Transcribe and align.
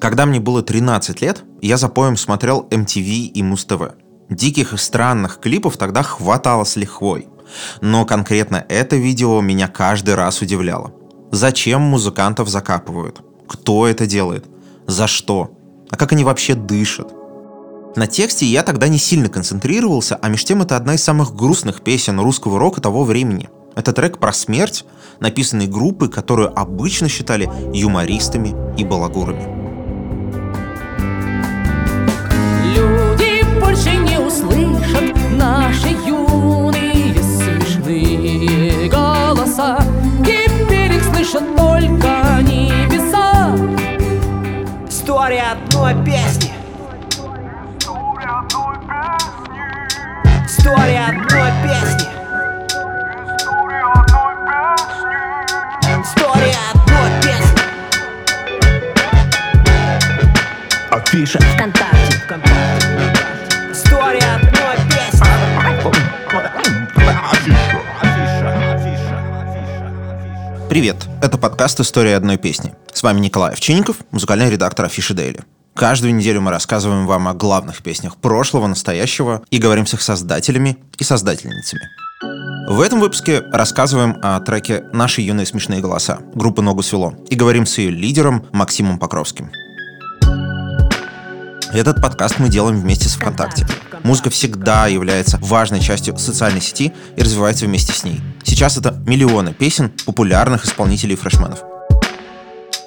Когда 0.00 0.26
мне 0.26 0.38
было 0.38 0.62
13 0.62 1.20
лет, 1.22 1.42
я 1.60 1.76
за 1.76 1.88
поем 1.88 2.16
смотрел 2.16 2.66
MTV 2.70 3.26
и 3.26 3.42
Муз-ТВ. 3.42 3.94
Диких 4.30 4.74
и 4.74 4.76
странных 4.76 5.40
клипов 5.40 5.76
тогда 5.76 6.02
хватало 6.02 6.64
с 6.64 6.76
лихвой. 6.76 7.28
Но 7.80 8.04
конкретно 8.04 8.64
это 8.68 8.96
видео 8.96 9.40
меня 9.40 9.68
каждый 9.68 10.14
раз 10.14 10.40
удивляло. 10.40 10.92
Зачем 11.32 11.80
музыкантов 11.80 12.48
закапывают? 12.48 13.20
Кто 13.48 13.86
это 13.86 14.06
делает? 14.06 14.46
За 14.86 15.06
что? 15.06 15.50
А 15.90 15.96
как 15.96 16.12
они 16.12 16.24
вообще 16.24 16.54
дышат? 16.54 17.12
На 17.96 18.06
тексте 18.06 18.46
я 18.46 18.62
тогда 18.62 18.86
не 18.86 18.98
сильно 18.98 19.28
концентрировался, 19.28 20.16
а 20.16 20.28
между 20.28 20.46
тем 20.46 20.62
это 20.62 20.76
одна 20.76 20.94
из 20.94 21.02
самых 21.02 21.34
грустных 21.34 21.80
песен 21.82 22.20
русского 22.20 22.58
рока 22.58 22.80
того 22.80 23.02
времени. 23.02 23.48
Это 23.74 23.92
трек 23.92 24.18
про 24.18 24.32
смерть, 24.32 24.84
написанный 25.20 25.66
группой, 25.66 26.08
которую 26.08 26.56
обычно 26.56 27.08
считали 27.08 27.50
юмористами 27.72 28.54
и 28.78 28.84
балагурами. 28.84 29.57
Услышат 34.38 35.16
наши 35.32 35.88
юные 36.06 37.14
смешные 37.22 38.88
голоса. 38.88 39.78
Теперь 40.24 40.92
их 40.92 41.04
слышат 41.04 41.56
только 41.56 42.40
небеса. 42.42 43.56
История 44.88 45.52
одной 45.52 45.94
песни. 46.04 46.52
История 50.46 51.06
одной 51.08 51.52
песни. 51.64 52.08
История 56.00 56.56
одной 56.72 57.10
песни. 57.22 57.62
Афиша. 60.90 61.38
ВКонтакте. 61.38 61.98
История 62.16 62.67
Привет, 70.68 71.08
это 71.22 71.38
подкаст 71.38 71.80
«История 71.80 72.14
одной 72.14 72.36
песни». 72.36 72.74
С 72.92 73.02
вами 73.02 73.20
Николай 73.20 73.52
Овчинников, 73.52 73.96
музыкальный 74.10 74.50
редактор 74.50 74.84
Афиши 74.84 75.14
Дейли. 75.14 75.40
Каждую 75.74 76.14
неделю 76.14 76.42
мы 76.42 76.50
рассказываем 76.50 77.06
вам 77.06 77.26
о 77.26 77.32
главных 77.32 77.82
песнях 77.82 78.18
прошлого, 78.18 78.66
настоящего 78.66 79.42
и 79.48 79.56
говорим 79.56 79.86
с 79.86 79.94
их 79.94 80.02
создателями 80.02 80.76
и 80.98 81.04
создательницами. 81.04 81.88
В 82.68 82.82
этом 82.82 83.00
выпуске 83.00 83.40
рассказываем 83.50 84.18
о 84.22 84.38
треке 84.40 84.84
«Наши 84.92 85.22
юные 85.22 85.46
смешные 85.46 85.80
голоса» 85.80 86.18
группы 86.34 86.60
«Ногу 86.60 86.82
свело» 86.82 87.14
и 87.30 87.34
говорим 87.34 87.64
с 87.64 87.78
ее 87.78 87.90
лидером 87.90 88.44
Максимом 88.52 88.98
Покровским. 88.98 89.50
Этот 91.72 92.02
подкаст 92.02 92.40
мы 92.40 92.50
делаем 92.50 92.78
вместе 92.78 93.08
с 93.08 93.14
ВКонтакте. 93.14 93.66
Музыка 94.04 94.30
всегда 94.30 94.86
является 94.86 95.38
важной 95.40 95.80
частью 95.80 96.16
социальной 96.18 96.60
сети 96.60 96.92
и 97.16 97.22
развивается 97.22 97.66
вместе 97.66 97.92
с 97.92 98.04
ней. 98.04 98.20
Сейчас 98.42 98.76
это 98.76 98.92
миллионы 99.06 99.52
песен 99.52 99.92
популярных 100.06 100.64
исполнителей 100.64 101.16
фрешменов. 101.16 101.60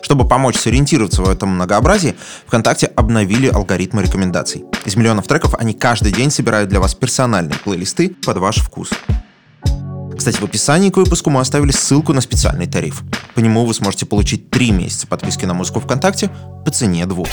Чтобы 0.01 0.27
помочь 0.27 0.57
сориентироваться 0.57 1.21
в 1.21 1.29
этом 1.29 1.49
многообразии, 1.49 2.15
ВКонтакте 2.47 2.87
обновили 2.87 3.47
алгоритмы 3.47 4.03
рекомендаций. 4.03 4.65
Из 4.85 4.95
миллионов 4.95 5.27
треков 5.27 5.55
они 5.55 5.73
каждый 5.73 6.11
день 6.11 6.31
собирают 6.31 6.69
для 6.69 6.79
вас 6.79 6.95
персональные 6.95 7.57
плейлисты 7.63 8.09
под 8.25 8.37
ваш 8.37 8.57
вкус. 8.57 8.89
Кстати, 10.17 10.37
в 10.37 10.43
описании 10.43 10.89
к 10.89 10.97
выпуску 10.97 11.29
мы 11.29 11.39
оставили 11.39 11.71
ссылку 11.71 12.13
на 12.13 12.21
специальный 12.21 12.67
тариф. 12.67 13.03
По 13.35 13.39
нему 13.39 13.65
вы 13.65 13.73
сможете 13.73 14.05
получить 14.05 14.49
3 14.49 14.71
месяца 14.71 15.07
подписки 15.07 15.45
на 15.45 15.53
музыку 15.53 15.79
ВКонтакте 15.79 16.29
по 16.65 16.71
цене 16.71 17.05
двух. 17.05 17.27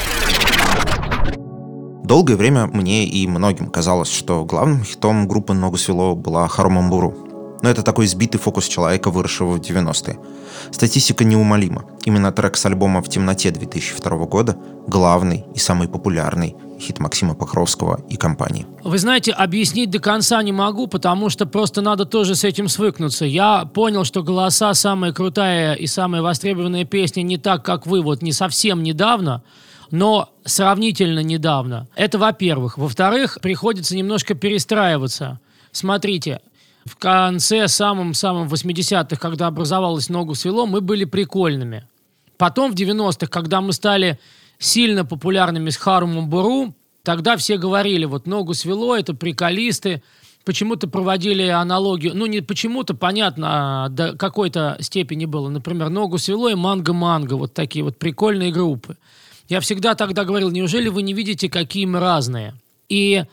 Долгое 2.08 2.36
время 2.36 2.66
мне 2.68 3.04
и 3.04 3.26
многим 3.26 3.68
казалось, 3.68 4.10
что 4.10 4.46
главным 4.46 4.82
хитом 4.82 5.28
группы 5.28 5.52
«Ногу 5.52 5.76
свело» 5.76 6.16
была 6.16 6.48
«Харомамбуру». 6.48 7.58
Но 7.60 7.68
это 7.68 7.82
такой 7.82 8.06
сбитый 8.06 8.40
фокус 8.40 8.66
человека, 8.66 9.10
выросшего 9.10 9.52
в 9.52 9.60
90-е. 9.60 10.18
Статистика 10.70 11.24
неумолима. 11.24 11.84
Именно 12.06 12.32
трек 12.32 12.56
с 12.56 12.64
альбома 12.64 13.02
«В 13.02 13.10
темноте» 13.10 13.50
2002 13.50 14.24
года– 14.24 14.56
главный 14.86 15.44
и 15.54 15.58
самый 15.58 15.86
популярный 15.86 16.56
хит 16.80 16.98
Максима 16.98 17.34
Покровского 17.34 18.00
и 18.08 18.16
компании. 18.16 18.64
Вы 18.84 18.96
знаете, 18.96 19.32
объяснить 19.32 19.90
до 19.90 19.98
конца 19.98 20.42
не 20.42 20.52
могу, 20.52 20.86
потому 20.86 21.28
что 21.28 21.44
просто 21.44 21.82
надо 21.82 22.06
тоже 22.06 22.36
с 22.36 22.42
этим 22.42 22.68
свыкнуться. 22.68 23.26
Я 23.26 23.66
понял, 23.66 24.04
что 24.04 24.22
голоса 24.22 24.72
самая 24.72 25.12
крутая 25.12 25.74
и 25.74 25.86
самая 25.86 26.22
востребованная 26.22 26.86
песня 26.86 27.20
не 27.20 27.36
так, 27.36 27.66
как 27.66 27.86
вы, 27.86 28.00
вот 28.00 28.22
не 28.22 28.32
совсем 28.32 28.82
недавно, 28.82 29.42
но 29.90 30.30
сравнительно 30.44 31.20
недавно. 31.20 31.88
Это 31.94 32.18
во-первых. 32.18 32.78
Во-вторых, 32.78 33.38
приходится 33.40 33.96
немножко 33.96 34.34
перестраиваться. 34.34 35.40
Смотрите, 35.72 36.40
в 36.84 36.96
конце 36.96 37.68
самым-самым 37.68 38.48
80-х, 38.48 39.16
когда 39.16 39.46
образовалась 39.46 40.08
«Ногу 40.08 40.34
свело», 40.34 40.66
мы 40.66 40.80
были 40.80 41.04
прикольными. 41.04 41.86
Потом 42.36 42.72
в 42.72 42.74
90-х, 42.74 43.26
когда 43.26 43.60
мы 43.60 43.72
стали 43.72 44.18
сильно 44.58 45.04
популярными 45.04 45.70
с 45.70 45.76
Харумом 45.76 46.28
Буру, 46.28 46.74
тогда 47.02 47.36
все 47.36 47.58
говорили, 47.58 48.04
вот 48.04 48.26
«Ногу 48.26 48.54
свело»— 48.54 48.96
это 48.98 49.14
приколисты, 49.14 50.02
почему-то 50.44 50.88
проводили 50.88 51.42
аналогию, 51.42 52.12
ну 52.14 52.26
не 52.26 52.40
почему-то, 52.40 52.94
понятно, 52.94 53.84
а 53.84 53.88
до 53.88 54.16
какой-то 54.16 54.78
степени 54.80 55.26
было. 55.26 55.48
Например, 55.48 55.90
«Ногу 55.90 56.18
свело» 56.18 56.48
и 56.48 56.54
«Манго-манго», 56.54 57.34
вот 57.34 57.54
такие 57.54 57.84
вот 57.84 57.98
прикольные 57.98 58.50
группы. 58.50 58.96
Я 59.48 59.60
всегда 59.60 59.94
тогда 59.94 60.24
говорил, 60.24 60.50
неужели 60.50 60.88
вы 60.88 61.02
не 61.02 61.14
видите, 61.14 61.48
какие 61.48 61.86
мы 61.86 62.00
разные? 62.00 62.54
И 62.88 63.24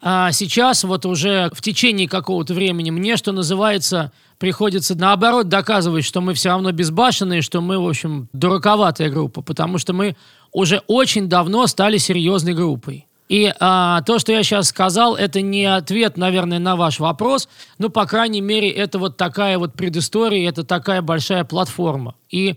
а, 0.00 0.30
сейчас 0.30 0.84
вот 0.84 1.04
уже 1.04 1.50
в 1.52 1.60
течение 1.60 2.08
какого-то 2.08 2.54
времени 2.54 2.90
мне, 2.90 3.16
что 3.16 3.32
называется, 3.32 4.12
приходится 4.38 4.94
наоборот 4.94 5.48
доказывать, 5.48 6.04
что 6.04 6.20
мы 6.20 6.34
все 6.34 6.50
равно 6.50 6.70
безбашенные, 6.70 7.42
что 7.42 7.60
мы, 7.60 7.80
в 7.80 7.88
общем, 7.88 8.28
дураковатая 8.32 9.10
группа, 9.10 9.42
потому 9.42 9.78
что 9.78 9.92
мы 9.92 10.16
уже 10.52 10.82
очень 10.86 11.28
давно 11.28 11.66
стали 11.66 11.98
серьезной 11.98 12.54
группой. 12.54 13.06
И 13.28 13.52
а, 13.58 14.00
то, 14.02 14.18
что 14.20 14.32
я 14.32 14.42
сейчас 14.42 14.68
сказал, 14.68 15.16
это 15.16 15.42
не 15.42 15.66
ответ, 15.66 16.16
наверное, 16.16 16.60
на 16.60 16.76
ваш 16.76 16.98
вопрос, 17.00 17.48
но, 17.78 17.88
по 17.90 18.06
крайней 18.06 18.40
мере, 18.40 18.70
это 18.70 18.98
вот 18.98 19.16
такая 19.16 19.58
вот 19.58 19.74
предыстория, 19.74 20.48
это 20.48 20.64
такая 20.64 21.02
большая 21.02 21.44
платформа. 21.44 22.14
И 22.30 22.54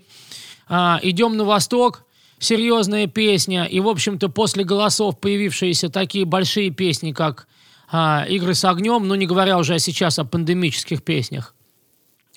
а, 0.70 1.00
идем 1.02 1.36
на 1.36 1.44
восток, 1.44 2.06
серьезная 2.42 3.06
песня, 3.06 3.66
и, 3.66 3.80
в 3.80 3.88
общем-то, 3.88 4.28
после 4.28 4.64
голосов 4.64 5.20
появившиеся 5.20 5.90
такие 5.90 6.26
большие 6.26 6.72
песни, 6.72 7.12
как 7.12 7.48
а, 7.90 8.26
«Игры 8.28 8.56
с 8.56 8.66
огнем», 8.66 9.08
ну, 9.08 9.16
не 9.16 9.28
говоря 9.28 9.58
уже 9.60 9.78
сейчас 9.78 10.18
о 10.18 10.26
пандемических 10.26 11.04
песнях, 11.04 11.54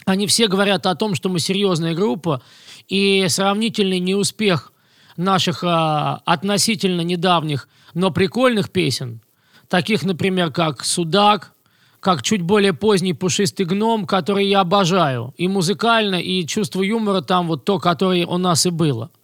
они 0.04 0.26
все 0.26 0.46
говорят 0.46 0.84
о 0.86 0.94
том, 0.94 1.14
что 1.14 1.30
мы 1.30 1.40
серьезная 1.40 1.94
группа, 1.94 2.42
и 2.86 3.24
сравнительный 3.28 3.98
неуспех 3.98 4.72
наших 5.16 5.64
а, 5.64 6.20
относительно 6.26 7.00
недавних, 7.00 7.66
но 7.94 8.10
прикольных 8.10 8.70
песен, 8.70 9.22
таких, 9.68 10.04
например, 10.04 10.52
как 10.52 10.84
«Судак», 10.84 11.52
как 12.00 12.22
чуть 12.22 12.42
более 12.42 12.74
поздний 12.74 13.14
«Пушистый 13.14 13.64
гном», 13.64 14.06
который 14.06 14.46
я 14.46 14.60
обожаю, 14.60 15.32
и 15.38 15.48
музыкально, 15.48 16.16
и 16.16 16.46
чувство 16.46 16.82
юмора 16.82 17.22
там 17.22 17.48
вот 17.48 17.64
то, 17.64 17.78
которое 17.78 18.26
у 18.26 18.36
нас 18.36 18.66
и 18.66 18.70
было– 18.70 19.10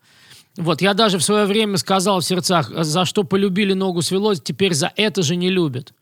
вот, 0.57 0.83
я 0.83 0.95
даже 0.95 1.19
в 1.19 1.23
свое 1.23 1.47
время 1.47 1.77
сказал 1.77 2.21
в 2.21 2.25
сердцах, 2.25 2.71
за 2.71 3.05
что 3.05 3.25
полюбили 3.25 3.73
ногу 3.73 4.03
свело, 4.03 4.35
теперь 4.35 4.75
за 4.75 4.93
это 4.97 5.23
же 5.23 5.37
не 5.37 5.49
любят. 5.49 5.93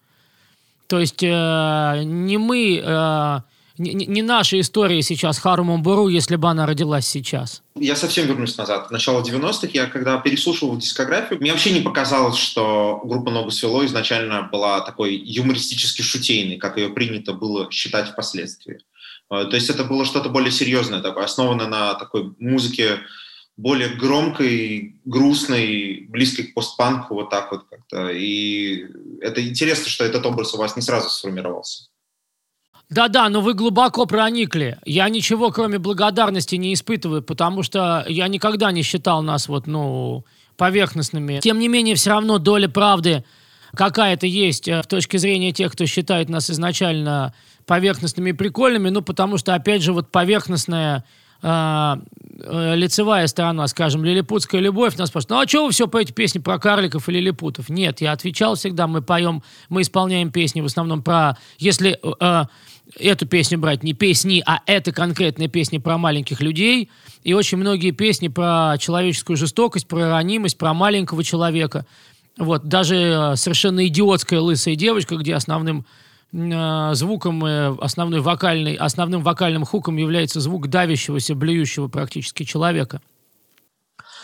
То 0.87 0.99
есть 0.99 1.23
э, 1.23 2.03
не 2.05 2.39
мы, 2.39 2.81
э, 2.83 3.41
не, 3.77 3.93
не 3.93 4.23
наша 4.23 4.59
история 4.59 5.03
сейчас 5.03 5.39
Харумом 5.39 5.83
Буру, 5.83 6.09
если 6.09 6.37
бы 6.37 6.49
она 6.49 6.65
родилась 6.65 7.07
сейчас. 7.07 7.63
Я 7.77 7.95
совсем 7.95 8.27
вернусь 8.27 8.57
назад. 8.57 8.91
Начало 8.91 9.23
90-х 9.23 9.69
я, 9.75 9.87
когда 9.87 10.17
переслушивал 10.17 10.79
дискографию, 10.79 11.41
мне 11.41 11.53
вообще 11.53 11.73
не 11.73 11.81
показалось, 11.81 12.39
что 12.39 13.03
группа 13.05 13.31
«Ногу 13.31 13.51
свело» 13.51 13.85
изначально 13.85 14.49
была 14.51 14.81
такой 14.81 15.15
юмористически 15.15 16.01
шутейной, 16.01 16.57
как 16.57 16.79
ее 16.79 16.89
принято 16.89 17.35
было 17.35 17.71
считать 17.71 18.09
впоследствии. 18.09 18.79
Э, 19.31 19.45
то 19.45 19.57
есть 19.57 19.69
это 19.69 19.85
было 19.85 20.07
что-то 20.07 20.31
более 20.31 20.53
серьезное, 20.53 21.01
такое, 21.01 21.25
основанное 21.25 21.67
на 21.67 21.95
такой 21.95 22.33
музыке, 22.39 23.01
более 23.59 23.89
громкой, 23.89 25.01
грустной, 25.05 26.07
близкой 26.09 26.45
к 26.45 26.55
постпанку, 26.55 27.15
вот 27.15 27.29
так 27.29 27.51
вот 27.51 27.65
как-то. 27.69 28.09
И 28.11 28.87
это 29.21 29.47
интересно, 29.47 29.91
что 29.91 30.05
этот 30.05 30.25
образ 30.25 30.55
у 30.55 30.59
вас 30.59 30.77
не 30.77 30.83
сразу 30.83 31.11
сформировался. 31.11 31.89
Да-да, 32.89 33.29
но 33.29 33.41
вы 33.41 33.55
глубоко 33.55 34.07
проникли. 34.07 34.79
Я 34.87 35.09
ничего, 35.09 35.51
кроме 35.51 35.79
благодарности, 35.79 36.55
не 36.55 36.73
испытываю, 36.73 37.21
потому 37.21 37.65
что 37.65 38.07
я 38.09 38.29
никогда 38.29 38.71
не 38.71 38.83
считал 38.83 39.23
нас 39.23 39.49
вот, 39.49 39.67
ну, 39.67 40.25
поверхностными. 40.57 41.41
Тем 41.41 41.59
не 41.59 41.69
менее, 41.69 41.97
все 41.97 42.11
равно 42.11 42.39
доля 42.39 42.69
правды 42.69 43.25
какая-то 43.75 44.27
есть 44.27 44.67
э, 44.67 44.81
в 44.81 44.87
точке 44.87 45.19
зрения 45.19 45.53
тех, 45.53 45.73
кто 45.73 45.85
считает 45.85 46.31
нас 46.31 46.49
изначально 46.49 47.35
поверхностными 47.67 48.31
и 48.31 48.33
прикольными, 48.33 48.89
ну, 48.89 49.03
потому 49.03 49.37
что, 49.37 49.55
опять 49.55 49.83
же, 49.83 49.93
вот 49.93 50.11
поверхностная 50.11 51.05
а, 51.43 52.01
э, 52.39 52.75
лицевая 52.77 53.27
сторона, 53.27 53.67
скажем, 53.69 54.05
«Лилипутская 54.05 54.61
любовь», 54.61 54.97
нас 54.97 55.09
спрашивают, 55.09 55.31
ну 55.31 55.41
а 55.41 55.49
что 55.49 55.67
вы 55.67 55.73
все 55.73 55.89
поете 55.89 56.13
песни 56.13 56.39
про 56.39 56.59
карликов 56.59 57.09
и 57.09 57.13
лилипутов? 57.13 57.69
Нет, 57.69 58.01
я 58.01 58.13
отвечал 58.13 58.55
всегда, 58.55 58.87
мы 58.87 59.03
поем, 59.03 59.43
мы 59.69 59.83
исполняем 59.83 60.31
песни 60.31 60.61
в 60.61 60.67
основном 60.67 61.03
про, 61.03 61.37
если 61.59 61.99
э, 62.21 62.45
эту 62.99 63.27
песню 63.27 63.59
брать, 63.59 63.83
не 63.83 63.93
песни, 63.93 64.43
а 64.47 64.61
это 64.67 64.93
конкретные 64.93 65.49
песни 65.49 65.79
про 65.79 65.99
маленьких 65.99 66.41
людей, 66.41 66.91
и 67.25 67.35
очень 67.35 67.59
многие 67.59 67.91
песни 67.91 68.29
про 68.29 68.77
человеческую 68.79 69.37
жестокость, 69.37 69.87
про 69.87 70.11
ранимость, 70.11 70.59
про 70.59 70.73
маленького 70.75 71.25
человека. 71.25 71.87
Вот, 72.37 72.65
даже 72.65 72.97
э, 72.97 73.37
совершенно 73.37 73.87
идиотская 73.87 74.41
лысая 74.41 74.77
девочка, 74.77 75.17
где 75.17 75.35
основным 75.35 75.85
звуком, 76.33 77.45
э, 77.45 77.75
основной 77.81 78.21
вокальный, 78.21 78.75
основным 78.75 79.23
вокальным 79.23 79.65
хуком 79.65 79.97
является 79.97 80.41
звук 80.41 80.69
давящегося, 80.69 81.35
блюющего 81.35 81.89
практически 81.89 82.45
человека. 82.45 83.01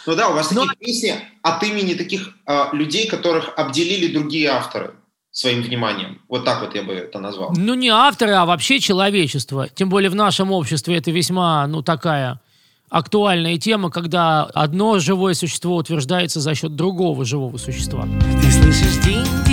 Ну 0.07 0.15
да, 0.15 0.29
у 0.29 0.35
вас 0.35 0.51
Но- 0.51 0.67
такие 0.67 0.87
песни 0.87 1.15
от 1.43 1.63
имени 1.63 1.95
таких 1.95 2.37
а, 2.47 2.69
людей, 2.73 3.09
которых 3.09 3.55
обделили 3.57 4.13
другие 4.13 4.51
авторы 4.51 4.95
своим 5.31 5.63
вниманием. 5.63 6.21
Вот 6.29 6.45
так 6.45 6.61
вот 6.61 6.75
я 6.75 6.83
бы 6.83 6.93
это 6.93 7.19
назвал. 7.19 7.53
Ну, 7.57 7.75
не 7.75 7.89
авторы, 7.89 8.33
а 8.33 8.45
вообще 8.45 8.81
человечество. 8.81 9.69
Тем 9.69 9.89
более 9.89 10.11
в 10.11 10.15
нашем 10.15 10.53
обществе 10.53 10.97
это 10.97 11.11
весьма, 11.11 11.67
ну, 11.67 11.83
такая 11.83 12.41
актуальная 12.89 13.59
тема, 13.59 13.91
когда 13.91 14.45
одно 14.45 15.01
живое 15.01 15.35
существо 15.35 15.77
утверждается 15.77 16.41
за 16.41 16.55
счет 16.55 16.77
другого 16.77 17.25
живого 17.25 17.57
существа. 17.57 18.07
Ты 18.41 18.53
слышишь 18.53 19.03
динь-динь-динь 19.05 19.44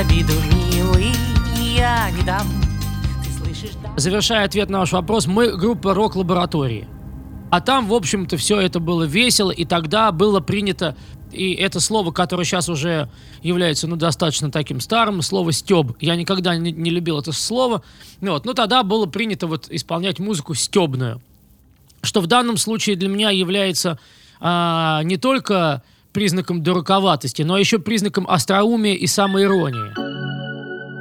обиду, 0.00 0.32
милый, 0.72 1.12
я 1.76 2.10
не 2.10 2.22
дам 2.22 2.46
Завершая 3.96 4.46
ответ 4.46 4.70
на 4.70 4.78
ваш 4.78 4.92
вопрос, 4.92 5.26
мы 5.26 5.54
группа 5.54 5.92
рок-лаборатории. 5.92 6.88
А 7.50 7.60
там, 7.60 7.86
в 7.86 7.92
общем-то, 7.92 8.38
все 8.38 8.58
это 8.58 8.80
было 8.80 9.02
весело, 9.02 9.50
и 9.50 9.66
тогда 9.66 10.10
было 10.10 10.40
принято, 10.40 10.96
и 11.32 11.52
это 11.52 11.80
слово, 11.80 12.12
которое 12.12 12.44
сейчас 12.44 12.70
уже 12.70 13.10
является, 13.42 13.88
ну, 13.88 13.96
достаточно 13.96 14.50
таким 14.50 14.80
старым, 14.80 15.20
слово 15.20 15.52
«стеб». 15.52 15.92
Я 16.00 16.16
никогда 16.16 16.56
не, 16.56 16.72
не 16.72 16.90
любил 16.90 17.18
это 17.18 17.32
слово. 17.32 17.82
Ну, 18.22 18.32
вот, 18.32 18.46
но 18.46 18.54
тогда 18.54 18.82
было 18.84 19.04
принято 19.04 19.46
вот 19.46 19.66
исполнять 19.68 20.18
музыку 20.18 20.54
стебную. 20.54 21.20
Что 22.02 22.22
в 22.22 22.26
данном 22.26 22.56
случае 22.56 22.96
для 22.96 23.08
меня 23.08 23.28
является 23.28 23.98
а, 24.40 25.02
не 25.02 25.18
только 25.18 25.82
признаком 26.12 26.62
дураковатости, 26.62 27.42
но 27.42 27.58
еще 27.58 27.78
признаком 27.78 28.26
остроумия 28.28 28.94
и 28.94 29.06
самоиронии. 29.06 29.94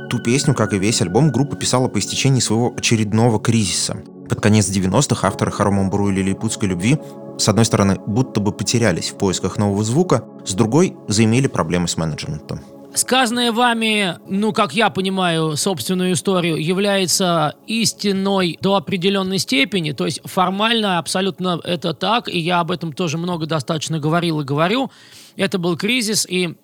Ту 0.09 0.19
песню, 0.19 0.55
как 0.55 0.73
и 0.73 0.79
весь 0.79 1.01
альбом, 1.01 1.31
группа 1.31 1.55
писала 1.55 1.87
по 1.87 1.99
истечении 1.99 2.39
своего 2.39 2.73
очередного 2.75 3.39
кризиса. 3.39 4.01
Под 4.27 4.41
конец 4.41 4.69
90-х 4.69 5.27
авторы 5.27 5.51
Харомамбуру 5.51 6.09
и 6.09 6.13
Лилипутской 6.13 6.69
любви 6.69 6.97
с 7.39 7.47
одной 7.47 7.63
стороны, 7.63 7.97
будто 8.05 8.41
бы 8.41 8.51
потерялись 8.51 9.11
в 9.11 9.15
поисках 9.15 9.57
нового 9.57 9.83
звука, 9.85 10.25
с 10.45 10.53
другой 10.53 10.97
заимели 11.07 11.47
проблемы 11.47 11.87
с 11.87 11.95
менеджментом. 11.95 12.59
Сказанное 12.93 13.51
вами, 13.51 14.17
ну, 14.27 14.51
как 14.51 14.73
я 14.73 14.89
понимаю 14.89 15.55
собственную 15.55 16.13
историю, 16.13 16.55
является 16.57 17.53
истиной 17.67 18.57
до 18.61 18.75
определенной 18.75 19.37
степени, 19.37 19.91
то 19.91 20.05
есть 20.05 20.21
формально 20.25 20.97
абсолютно 20.97 21.61
это 21.63 21.93
так, 21.93 22.27
и 22.27 22.39
я 22.39 22.59
об 22.59 22.71
этом 22.71 22.91
тоже 22.91 23.17
много 23.17 23.45
достаточно 23.45 23.99
говорил 23.99 24.41
и 24.41 24.43
говорю. 24.43 24.89
Это 25.35 25.59
был 25.59 25.77
кризис, 25.77 26.25
и 26.27 26.55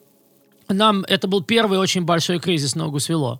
нам 0.67 1.05
это 1.07 1.27
был 1.27 1.43
первый 1.43 1.77
очень 1.77 2.05
большой 2.05 2.39
кризис 2.39 2.75
ногу 2.75 2.99
свело. 2.99 3.39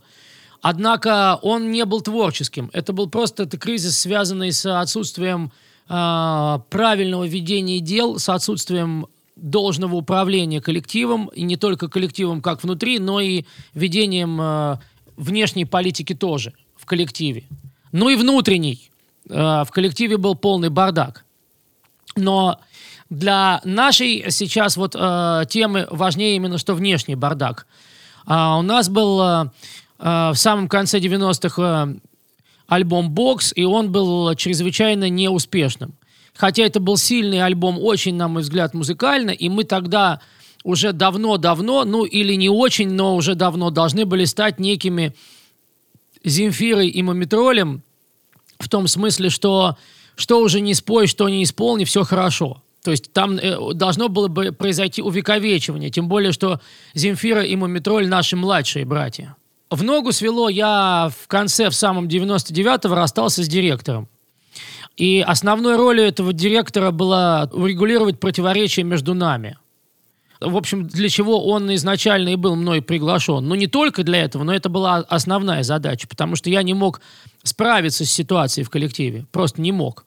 Однако 0.62 1.40
он 1.42 1.72
не 1.72 1.86
был 1.86 2.02
творческим. 2.02 2.70
Это 2.72 2.94
был 2.94 3.10
просто 3.10 3.44
это 3.44 3.58
кризис, 3.58 4.00
связанный 4.00 4.52
с 4.52 4.66
отсутствием 4.66 5.52
а, 5.88 6.60
правильного 6.70 7.26
ведения 7.26 7.80
дел, 7.80 8.20
с 8.20 8.30
отсутствием 8.30 9.08
должного 9.36 9.96
управления 9.96 10.62
коллективом, 10.62 11.28
и 11.28 11.42
не 11.44 11.58
только 11.58 11.88
коллективом 11.90 12.42
как 12.42 12.64
внутри, 12.64 13.00
но 13.00 13.20
и 13.20 13.44
ведением 13.74 14.40
э, 14.42 14.78
внешней 15.18 15.66
политики 15.66 16.14
тоже 16.14 16.54
в 16.76 16.86
коллективе. 16.86 17.44
Ну 17.92 18.10
и 18.10 18.16
внутренней. 18.16 18.90
Э, 19.30 19.64
в 19.66 19.70
коллективе 19.72 20.18
был 20.18 20.36
полный 20.36 20.70
бардак. 20.70 21.26
Но 22.16 22.60
для 23.10 23.62
нашей 23.66 24.32
сейчас 24.32 24.78
вот 24.78 24.96
э, 24.98 25.44
темы 25.50 25.88
важнее 25.92 26.38
именно 26.38 26.58
что 26.58 26.74
внешний 26.74 27.16
бардак. 27.16 27.68
А 28.26 28.58
у 28.58 28.62
нас 28.62 28.90
был 28.90 29.22
э, 29.22 29.46
э, 30.00 30.32
в 30.32 30.36
самом 30.36 30.68
конце 30.68 31.00
90-х 31.00 31.62
э, 31.62 31.96
альбом 32.68 33.12
«Бокс», 33.12 33.54
и 33.56 33.64
он 33.64 33.92
был 33.92 34.34
чрезвычайно 34.36 35.10
неуспешным. 35.10 35.94
Хотя 36.36 36.64
это 36.64 36.80
был 36.80 36.98
сильный 36.98 37.42
альбом, 37.42 37.80
очень, 37.80 38.16
на 38.16 38.28
мой 38.28 38.42
взгляд, 38.42 38.74
музыкально, 38.74 39.32
и 39.32 39.50
мы 39.50 39.64
тогда 39.64 40.20
уже 40.64 40.92
давно-давно, 40.92 41.86
ну 41.86 42.06
или 42.06 42.34
не 42.34 42.50
очень, 42.50 42.92
но 42.92 43.16
уже 43.16 43.36
давно 43.36 43.70
должны 43.70 44.06
были 44.06 44.26
стать 44.26 44.60
некими 44.60 45.16
Земфирой 46.24 46.90
и 46.90 47.04
Мумитролем, 47.04 47.84
в 48.60 48.68
том 48.68 48.88
смысле, 48.88 49.30
что 49.30 49.78
что 50.16 50.40
уже 50.40 50.62
не 50.62 50.74
спой, 50.74 51.08
что 51.08 51.28
не 51.28 51.44
исполни, 51.44 51.84
все 51.84 52.04
хорошо. 52.04 52.64
То 52.84 52.92
есть 52.92 53.12
там 53.12 53.38
э, 53.38 53.74
должно 53.74 54.10
было 54.10 54.28
бы 54.28 54.52
произойти 54.52 55.02
увековечивание, 55.02 55.90
тем 55.90 56.08
более, 56.08 56.32
что 56.32 56.62
Земфира 56.94 57.44
и 57.44 57.56
Мумитроль 57.56 58.08
наши 58.08 58.36
младшие 58.36 58.86
братья. 58.86 59.36
В 59.70 59.84
ногу 59.84 60.12
свело 60.12 60.48
я 60.48 61.12
в 61.20 61.28
конце, 61.28 61.70
в 61.70 61.76
самом 61.76 62.08
99-го 62.08 62.96
расстался 62.96 63.44
с 63.44 63.48
директором. 63.48 64.08
И 64.98 65.24
основной 65.26 65.76
ролью 65.76 66.06
этого 66.06 66.32
директора 66.32 66.92
было 66.92 67.50
урегулировать 67.52 68.20
противоречия 68.20 68.84
между 68.84 69.14
нами. 69.14 69.58
В 70.42 70.58
общем, 70.58 70.88
для 70.88 71.10
чего 71.10 71.46
он 71.46 71.74
изначально 71.76 72.30
и 72.30 72.36
был 72.36 72.56
мной 72.56 72.82
приглашен. 72.82 73.46
Ну, 73.48 73.56
не 73.56 73.68
только 73.68 74.04
для 74.04 74.24
этого, 74.24 74.44
но 74.44 74.54
это 74.54 74.70
была 74.70 74.98
основная 74.98 75.64
задача, 75.64 76.08
потому 76.08 76.36
что 76.36 76.50
я 76.50 76.62
не 76.64 76.74
мог 76.74 77.02
справиться 77.44 78.06
с 78.06 78.12
ситуацией 78.12 78.66
в 78.66 78.70
коллективе. 78.70 79.26
Просто 79.32 79.62
не 79.62 79.72
мог. 79.72 80.06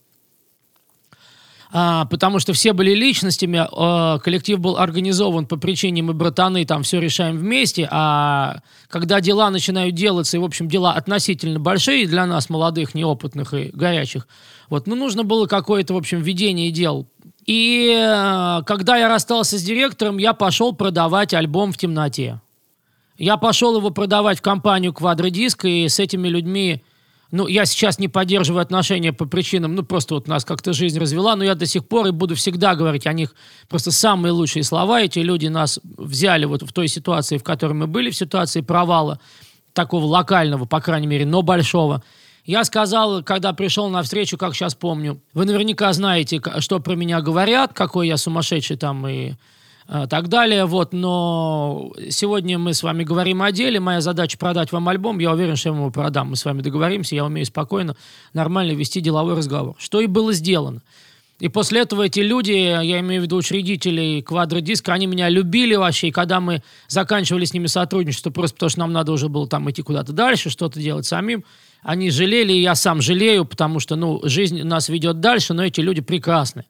А, 1.70 2.06
потому 2.06 2.38
что 2.38 2.55
все 2.55 2.73
были 2.73 2.94
личностями, 2.94 3.67
а, 3.70 4.19
коллектив 4.20 4.59
был 4.59 4.79
организован 4.79 5.47
по 5.47 5.56
причине 5.56 6.03
мы 6.03 6.15
братаны, 6.15 6.65
там 6.65 6.82
все 6.82 6.99
решаем 6.99 7.37
вместе, 7.37 7.87
а 7.91 8.61
когда 8.88 9.20
дела 9.20 9.50
начинают 9.50 9.94
делаться, 9.94 10.38
и, 10.38 10.41
в 10.41 10.44
общем, 10.44 10.69
дела 10.69 10.93
относительно 10.93 11.61
большие 11.61 12.06
для 12.06 12.25
нас, 12.25 12.49
молодых, 12.49 12.94
неопытных 12.94 13.53
и 13.53 13.70
горячих, 13.75 14.26
вот, 14.70 14.87
ну, 14.87 14.94
нужно 14.94 15.25
было 15.25 15.47
какое-то, 15.47 15.93
в 15.93 15.99
общем, 15.99 16.23
ведение 16.23 16.70
дел. 16.70 17.06
И 17.44 17.94
э, 17.94 18.63
когда 18.67 18.96
я 18.96 19.08
расстался 19.08 19.58
с 19.58 19.63
директором, 19.63 20.19
я 20.19 20.34
пошел 20.34 20.75
продавать 20.75 21.32
альбом 21.32 21.72
в 21.72 21.79
темноте. 21.79 22.41
Я 23.17 23.37
пошел 23.37 23.77
его 23.77 23.91
продавать 23.91 24.39
в 24.39 24.43
компанию 24.43 24.93
Квадродиск, 24.93 25.65
и 25.65 25.89
с 25.89 25.98
этими 25.98 26.29
людьми 26.29 26.82
ну, 27.31 27.47
я 27.47 27.67
сейчас 27.67 27.99
не 27.99 28.08
поддерживаю 28.08 28.63
отношения 28.63 29.13
по 29.13 29.27
причинам, 29.27 29.75
ну, 29.75 29.82
просто 29.82 30.15
вот 30.15 30.29
нас 30.29 30.44
как-то 30.44 30.73
жизнь 30.73 30.99
развела, 30.99 31.37
но 31.37 31.44
я 31.44 31.55
до 31.55 31.67
сих 31.67 31.87
пор 31.87 32.06
и 32.06 32.11
буду 32.11 32.35
всегда 32.35 32.75
говорить 32.75 33.06
о 33.06 33.13
них 33.13 33.35
просто 33.69 33.91
самые 33.91 34.32
лучшие 34.32 34.63
слова. 34.63 35.03
Эти 35.03 35.19
люди 35.19 35.47
нас 35.47 35.79
взяли 35.85 36.47
вот 36.47 36.63
в 36.63 36.73
той 36.73 36.89
ситуации, 36.89 37.37
в 37.37 37.44
которой 37.44 37.75
мы 37.75 37.87
были, 37.87 38.11
в 38.11 38.17
ситуации 38.17 38.63
провала, 38.63 39.20
такого 39.75 40.06
локального, 40.06 40.65
по 40.65 40.81
крайней 40.81 41.06
мере, 41.06 41.27
но 41.27 41.43
большого. 41.43 42.03
Я 42.44 42.65
сказал, 42.65 43.23
когда 43.23 43.53
пришел 43.53 43.91
на 43.91 44.03
встречу, 44.03 44.39
как 44.39 44.55
сейчас 44.55 44.75
помню, 44.75 45.20
вы 45.35 45.44
наверняка 45.44 45.93
знаете, 45.93 46.41
что 46.61 46.81
про 46.81 46.94
меня 46.94 47.20
говорят, 47.20 47.75
какой 47.75 48.08
я 48.08 48.17
сумасшедший 48.17 48.79
там 48.79 49.06
и 49.06 49.35
так 49.89 50.29
далее, 50.29 50.67
вот, 50.67 50.93
но 50.93 51.93
сегодня 52.11 52.59
мы 52.59 52.75
с 52.75 52.83
вами 52.83 53.05
говорим 53.05 53.41
о 53.41 53.51
деле, 53.53 53.81
моя 53.81 54.03
задача 54.03 54.37
продать 54.37 54.71
вам 54.71 54.87
альбом, 54.87 55.19
я 55.19 55.33
уверен, 55.33 55.57
что 55.57 55.71
я 55.71 55.75
его 55.75 55.91
продам, 55.91 56.29
мы 56.29 56.37
с 56.37 56.45
вами 56.45 56.61
договоримся, 56.61 57.15
я 57.15 57.25
умею 57.25 57.47
спокойно, 57.47 57.97
нормально 58.35 58.73
вести 58.73 59.01
деловой 59.01 59.35
разговор. 59.35 59.77
Что 59.79 60.03
и 60.03 60.07
было 60.07 60.35
сделано. 60.35 60.83
И 61.41 61.49
после 61.49 61.81
этого 61.83 62.03
эти 62.03 62.21
люди, 62.21 62.51
я 62.51 63.01
имею 63.01 63.23
в 63.23 63.25
виду 63.25 63.37
учредителей 63.37 64.21
Квадродиска, 64.21 64.93
они 64.93 65.07
меня 65.07 65.31
любили 65.31 65.75
вообще, 65.75 66.09
и 66.09 66.11
когда 66.11 66.41
мы 66.41 66.63
заканчивали 66.89 67.47
с 67.47 67.55
ними 67.55 67.67
сотрудничество, 67.67 68.31
просто 68.31 68.57
потому 68.57 68.71
что 68.71 68.81
нам 68.81 68.93
надо 68.93 69.13
уже 69.13 69.29
было 69.31 69.49
там 69.49 69.71
идти 69.71 69.81
куда-то 69.81 70.13
дальше, 70.13 70.51
что-то 70.51 70.81
делать 70.81 71.07
самим, 71.07 71.45
они 71.83 72.11
жалели, 72.11 72.53
и 72.53 72.61
я 72.61 72.75
сам 72.75 73.01
жалею, 73.01 73.45
потому 73.47 73.81
что, 73.81 73.97
ну, 73.97 74.21
жизнь 74.25 74.63
нас 74.65 74.91
ведет 74.91 75.21
дальше, 75.21 75.55
но 75.55 75.65
эти 75.65 75.81
люди 75.81 76.03
прекрасны. 76.03 76.67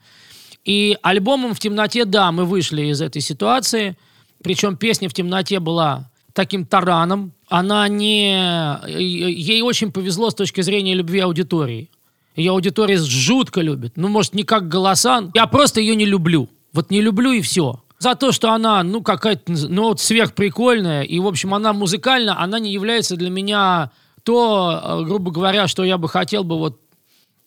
И 0.64 0.96
альбомом 1.02 1.54
«В 1.54 1.60
темноте», 1.60 2.04
да, 2.04 2.30
мы 2.32 2.44
вышли 2.44 2.86
из 2.86 3.00
этой 3.00 3.22
ситуации. 3.22 3.96
Причем 4.42 4.76
песня 4.76 5.08
«В 5.08 5.14
темноте» 5.14 5.60
была 5.60 6.10
таким 6.32 6.66
тараном. 6.66 7.32
Она 7.48 7.88
не... 7.88 8.78
Ей 8.86 9.62
очень 9.62 9.90
повезло 9.90 10.30
с 10.30 10.34
точки 10.34 10.60
зрения 10.60 10.94
любви 10.94 11.20
аудитории. 11.20 11.90
Ее 12.36 12.52
аудитория 12.52 12.98
жутко 12.98 13.60
любит. 13.60 13.94
Ну, 13.96 14.08
может, 14.08 14.34
не 14.34 14.44
как 14.44 14.68
голоса. 14.68 15.30
Я 15.34 15.46
просто 15.46 15.80
ее 15.80 15.96
не 15.96 16.04
люблю. 16.04 16.48
Вот 16.72 16.90
не 16.90 17.00
люблю 17.00 17.32
и 17.32 17.40
все. 17.40 17.82
За 17.98 18.14
то, 18.14 18.30
что 18.30 18.52
она, 18.52 18.84
ну, 18.84 19.02
какая-то, 19.02 19.50
ну, 19.50 19.84
вот 19.84 20.00
сверхприкольная. 20.00 21.02
И, 21.02 21.18
в 21.18 21.26
общем, 21.26 21.52
она 21.54 21.72
музыкально, 21.72 22.40
она 22.40 22.60
не 22.60 22.72
является 22.72 23.16
для 23.16 23.30
меня 23.30 23.90
то, 24.22 24.80
э, 24.80 25.04
грубо 25.04 25.32
говоря, 25.32 25.66
что 25.66 25.82
я 25.82 25.98
бы 25.98 26.08
хотел 26.08 26.44
бы 26.44 26.58
вот 26.58 26.80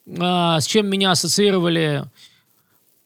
э, 0.07 0.57
с 0.59 0.65
чем 0.65 0.87
меня 0.87 1.11
ассоциировали 1.11 2.03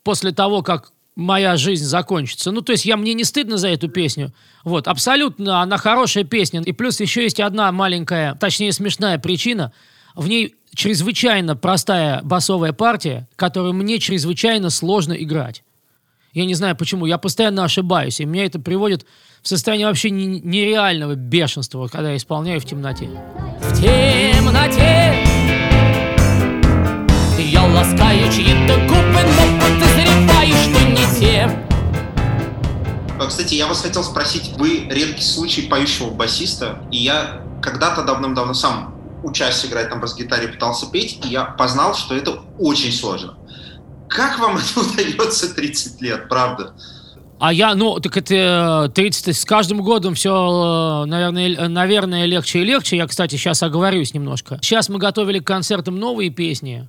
после 0.06 0.32
того, 0.32 0.62
как 0.62 0.92
моя 1.16 1.58
жизнь 1.58 1.84
закончится. 1.84 2.52
Ну, 2.52 2.62
то 2.62 2.72
есть 2.72 2.86
я, 2.86 2.96
мне 2.96 3.14
не 3.14 3.24
стыдно 3.24 3.58
за 3.58 3.70
эту 3.70 3.90
песню. 3.90 4.32
Вот, 4.64 4.88
абсолютно, 4.88 5.62
она 5.62 5.78
хорошая 5.78 6.24
песня. 6.24 6.62
И 6.62 6.72
плюс 6.72 7.00
еще 7.00 7.24
есть 7.24 7.40
одна 7.40 7.72
маленькая, 7.72 8.36
точнее 8.36 8.72
смешная 8.72 9.18
причина. 9.18 9.74
В 10.14 10.28
ней 10.28 10.56
чрезвычайно 10.74 11.56
простая 11.56 12.22
басовая 12.22 12.72
партия, 12.72 13.28
которую 13.36 13.74
мне 13.74 13.98
чрезвычайно 14.00 14.70
сложно 14.70 15.14
играть. 15.14 15.64
Я 16.34 16.46
не 16.46 16.54
знаю 16.54 16.76
почему, 16.76 17.06
я 17.06 17.18
постоянно 17.18 17.64
ошибаюсь, 17.64 18.20
и 18.20 18.26
меня 18.26 18.46
это 18.46 18.60
приводит 18.60 19.06
в 19.42 19.48
состояние 19.48 19.88
вообще 19.88 20.10
не- 20.10 20.42
нереального 20.42 21.16
бешенства, 21.16 21.88
когда 21.88 22.12
я 22.12 22.18
исполняю 22.18 22.60
в 22.60 22.66
темноте. 22.66 23.10
В 23.62 23.82
темноте 23.82 25.25
Я 27.46 27.64
ласкаю 27.64 28.32
чьи-то 28.32 28.76
губы, 28.88 29.20
но 29.24 29.60
подозреваю, 29.60 30.56
что 30.56 30.82
не 30.90 31.20
те 31.20 31.50
А, 33.20 33.28
Кстати, 33.28 33.54
я 33.56 33.68
вас 33.68 33.82
хотел 33.82 34.04
спросить, 34.04 34.54
вы 34.58 34.88
редкий 34.90 35.24
случай 35.24 35.64
поющего 35.64 36.10
басиста, 36.10 36.80
и 36.92 36.98
я 36.98 37.42
когда-то 37.62 38.04
давным-давно 38.04 38.54
сам, 38.54 38.96
учась 39.24 39.66
играть 39.66 39.90
на 39.90 39.98
бас-гитаре, 39.98 40.48
пытался 40.48 40.88
петь, 40.92 41.20
и 41.24 41.30
я 41.30 41.46
познал, 41.46 41.94
что 41.96 42.16
это 42.16 42.42
очень 42.60 42.92
сложно. 42.92 43.36
Как 44.10 44.40
вам 44.40 44.58
это 44.76 44.80
удается 44.80 45.54
30 45.54 46.02
лет, 46.02 46.28
правда? 46.30 46.74
А 47.38 47.52
я, 47.52 47.76
ну, 47.76 48.00
так 48.00 48.16
это 48.16 48.86
э, 48.88 48.94
30, 48.94 49.36
с 49.36 49.44
каждым 49.46 49.82
годом 49.82 50.16
все, 50.16 51.04
наверное, 51.06 51.50
л- 51.54 51.70
наверное, 51.70 52.26
легче 52.26 52.60
и 52.62 52.64
легче. 52.66 52.96
Я, 52.96 53.08
кстати, 53.08 53.36
сейчас 53.36 53.62
оговорюсь 53.62 54.14
немножко. 54.14 54.58
Сейчас 54.62 54.88
мы 54.88 55.00
готовили 55.00 55.40
к 55.40 55.46
концертам 55.46 56.00
новые 56.00 56.30
песни. 56.30 56.88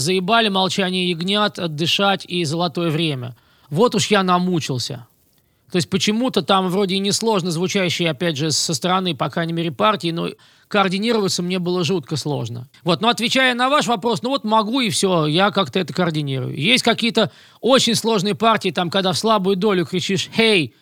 Заебали 0.00 0.48
«Молчание 0.48 1.10
ягнят», 1.10 1.58
«Отдышать» 1.58 2.24
и 2.24 2.44
«Золотое 2.44 2.90
время». 2.90 3.36
Вот 3.68 3.94
уж 3.94 4.06
я 4.08 4.22
намучился. 4.22 5.06
То 5.70 5.76
есть 5.76 5.88
почему-то 5.88 6.42
там 6.42 6.68
вроде 6.68 6.96
и 6.96 6.98
несложно 6.98 7.50
звучащие, 7.52 8.10
опять 8.10 8.36
же, 8.36 8.50
со 8.50 8.74
стороны, 8.74 9.14
по 9.14 9.30
крайней 9.30 9.52
мере, 9.52 9.70
партии, 9.70 10.10
но 10.10 10.30
координироваться 10.66 11.42
мне 11.42 11.58
было 11.58 11.84
жутко 11.84 12.16
сложно. 12.16 12.68
Вот, 12.82 13.00
но 13.00 13.08
отвечая 13.08 13.54
на 13.54 13.68
ваш 13.68 13.86
вопрос, 13.86 14.22
ну 14.22 14.30
вот 14.30 14.42
могу 14.42 14.80
и 14.80 14.90
все, 14.90 15.26
я 15.26 15.50
как-то 15.52 15.78
это 15.78 15.92
координирую. 15.94 16.56
Есть 16.56 16.82
какие-то 16.82 17.30
очень 17.60 17.94
сложные 17.94 18.34
партии, 18.34 18.70
там, 18.70 18.90
когда 18.90 19.12
в 19.12 19.18
слабую 19.18 19.56
долю 19.56 19.86
кричишь 19.86 20.28
«Хей!», 20.36 20.74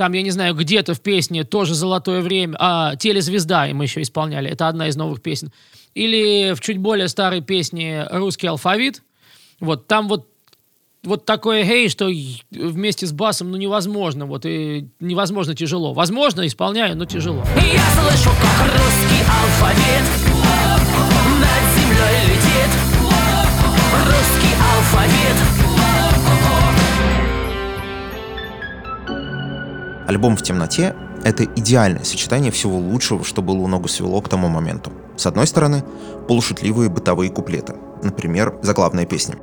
там, 0.00 0.14
я 0.14 0.22
не 0.22 0.30
знаю, 0.30 0.54
где-то 0.54 0.94
в 0.94 1.02
песне 1.02 1.44
тоже 1.44 1.74
«Золотое 1.74 2.22
время», 2.22 2.56
а 2.58 2.96
«Телезвезда» 2.96 3.68
и 3.68 3.74
мы 3.74 3.84
еще 3.84 4.00
исполняли, 4.00 4.48
это 4.48 4.66
одна 4.66 4.88
из 4.88 4.96
новых 4.96 5.20
песен. 5.20 5.52
Или 5.92 6.54
в 6.54 6.60
чуть 6.62 6.78
более 6.78 7.06
старой 7.08 7.42
песне 7.42 8.06
«Русский 8.10 8.46
алфавит», 8.46 9.02
вот, 9.60 9.88
там 9.88 10.08
вот 10.08 10.26
вот 11.02 11.26
такое 11.26 11.64
гей, 11.64 11.90
что 11.90 12.10
вместе 12.50 13.06
с 13.06 13.12
басом, 13.12 13.50
ну, 13.50 13.58
невозможно, 13.58 14.24
вот, 14.24 14.46
и 14.46 14.88
невозможно 15.00 15.54
тяжело. 15.54 15.92
Возможно, 15.92 16.46
исполняю, 16.46 16.96
но 16.96 17.04
тяжело. 17.04 17.44
Я 17.56 17.84
слышу, 17.90 18.30
как 18.40 18.72
русский 18.72 19.22
алфавит 19.28 20.09
Альбом 30.10 30.36
«В 30.36 30.42
темноте»— 30.42 30.96
это 31.24 31.44
идеальное 31.44 32.02
сочетание 32.02 32.50
всего 32.50 32.76
лучшего, 32.76 33.22
что 33.22 33.42
было 33.42 33.58
у 33.58 33.68
Ногу 33.68 33.86
Свело 33.86 34.20
к 34.20 34.28
тому 34.28 34.48
моменту. 34.48 34.90
С 35.16 35.24
одной 35.24 35.46
стороны, 35.46 35.84
полушутливые 36.26 36.90
бытовые 36.90 37.30
куплеты, 37.30 37.76
например, 38.02 38.58
заглавная 38.60 39.06
песня. 39.06 39.36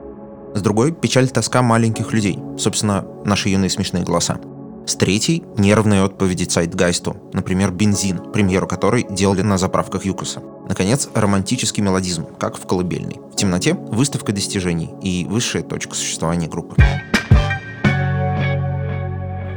С 0.54 0.62
другой— 0.62 0.92
печаль 1.02 1.30
тоска 1.30 1.62
маленьких 1.62 2.12
людей, 2.12 2.38
собственно, 2.58 3.06
наши 3.24 3.48
юные 3.48 3.70
смешные 3.70 4.04
голоса. 4.04 4.42
С 4.86 4.96
третьей— 4.96 5.46
нервные 5.58 6.04
отповеди 6.04 6.44
Цайтгайсту, 6.44 7.16
например, 7.32 7.72
«Бензин», 7.72 8.18
премьеру 8.34 8.68
которой 8.68 9.08
делали 9.10 9.44
на 9.44 9.58
заправках 9.58 10.04
Юкоса. 10.04 10.42
Наконец, 10.68 11.08
романтический 11.14 11.82
мелодизм, 11.82 12.26
как 12.38 12.58
в 12.58 12.68
колыбельной. 12.68 13.22
В 13.32 13.38
темноте— 13.38 13.74
выставка 13.88 14.34
достижений 14.34 14.90
и 15.02 15.26
высшая 15.30 15.64
точка 15.64 15.96
существования 15.96 16.50
группы. 16.50 16.76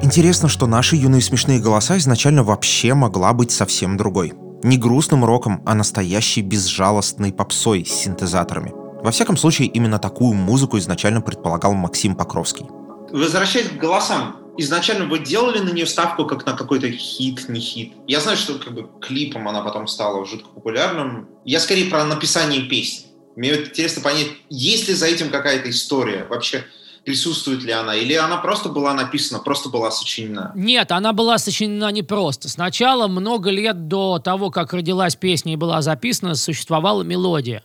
Интересно, 0.03 0.49
что 0.49 0.67
наши 0.67 0.97
юные 0.97 1.21
смешные 1.21 1.61
голоса 1.61 1.99
изначально 1.99 2.43
вообще 2.43 2.95
могла 2.95 3.35
быть 3.35 3.51
совсем 3.51 3.99
другой. 3.99 4.33
Не 4.63 4.79
грустным 4.79 5.27
роком, 5.27 5.63
а 5.67 5.75
настоящей 5.75 6.41
безжалостной 6.41 7.33
попсой 7.33 7.85
с 7.85 7.91
синтезаторами. 7.91 8.73
Во 9.03 9.11
всяком 9.11 9.37
случае, 9.37 9.69
именно 9.69 9.99
такую 9.99 10.33
музыку 10.33 10.79
изначально 10.79 11.21
предполагал 11.21 11.75
Максим 11.75 12.15
Покровский. 12.15 12.67
Возвращаясь 13.13 13.69
к 13.69 13.75
голосам, 13.75 14.37
изначально 14.57 15.05
вы 15.05 15.19
делали 15.19 15.59
на 15.59 15.71
нее 15.71 15.87
ставку 15.87 16.25
как 16.25 16.47
на 16.47 16.55
какой-то 16.55 16.91
хит, 16.91 17.49
не 17.51 17.61
хит? 17.61 17.93
Я 18.07 18.21
знаю, 18.21 18.39
что 18.39 18.59
как 18.59 18.75
бы 18.75 18.89
клипом 19.03 19.49
она 19.49 19.61
потом 19.61 19.87
стала 19.87 20.25
жутко 20.25 20.49
популярным. 20.49 21.29
Я 21.45 21.61
скорее 21.61 21.91
про 21.91 22.05
написание 22.05 22.63
песни. 22.63 23.07
Мне 23.37 23.55
интересно 23.55 24.03
понять, 24.03 24.29
есть 24.49 24.89
ли 24.89 24.95
за 24.95 25.07
этим 25.07 25.31
какая-то 25.31 25.69
история? 25.69 26.27
Вообще 26.29 26.65
присутствует 27.11 27.65
ли 27.65 27.73
она? 27.73 27.97
Или 27.97 28.15
она 28.15 28.37
просто 28.37 28.69
была 28.69 28.95
написана, 28.95 29.41
просто 29.41 29.69
была 29.69 29.91
сочинена? 29.91 30.53
Нет, 30.55 30.93
она 30.93 31.13
была 31.13 31.39
сочинена 31.39 31.91
не 31.91 32.05
просто. 32.05 32.49
Сначала, 32.49 33.09
много 33.09 33.51
лет 33.51 33.89
до 33.89 34.21
того, 34.21 34.51
как 34.51 34.73
родилась 34.73 35.17
песня 35.17 35.55
и 35.55 35.57
была 35.57 35.83
записана, 35.83 36.37
существовала 36.37 37.03
мелодия. 37.03 37.65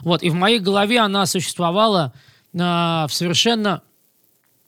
Вот, 0.00 0.24
и 0.24 0.30
в 0.30 0.34
моей 0.34 0.58
голове 0.58 0.98
она 0.98 1.26
существовала 1.26 2.12
а, 2.58 3.06
в 3.06 3.14
совершенно 3.14 3.82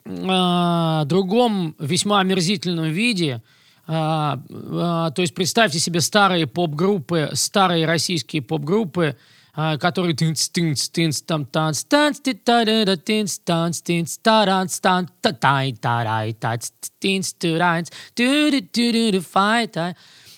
а, 0.05 1.03
другом, 1.03 1.75
весьма 1.77 2.21
омерзительном 2.21 2.91
виде. 2.91 3.43
А, 3.85 4.39
а, 4.49 5.11
то 5.11 5.21
есть 5.23 5.35
представьте 5.35 5.79
себе 5.79 5.99
старые 5.99 6.47
поп-группы, 6.47 7.31
старые 7.33 7.85
российские 7.85 8.41
поп-группы, 8.41 9.17
тынц 9.55 10.49
тынц 10.49 10.89
тынц 10.89 11.21
там 11.21 11.45
танц 11.45 11.83
танц 11.83 12.19
ти 12.19 12.33
та 12.33 12.65
да 12.65 12.85
да 12.85 12.97
тынц 12.97 13.39
танц 13.39 13.81
тынц 13.81 14.17
таранц 14.17 14.79
тан 14.79 15.09
та 15.21 15.31
тай 15.31 15.73
тарай 15.73 16.33
тац 16.33 16.71
тынц 16.99 17.33
туранц 17.33 17.89
ту 18.13 18.51
ду 18.51 18.59
ду 18.61 18.91
ду 18.91 19.11
ду 19.11 19.21
фай 19.21 19.67
тай 19.67 19.95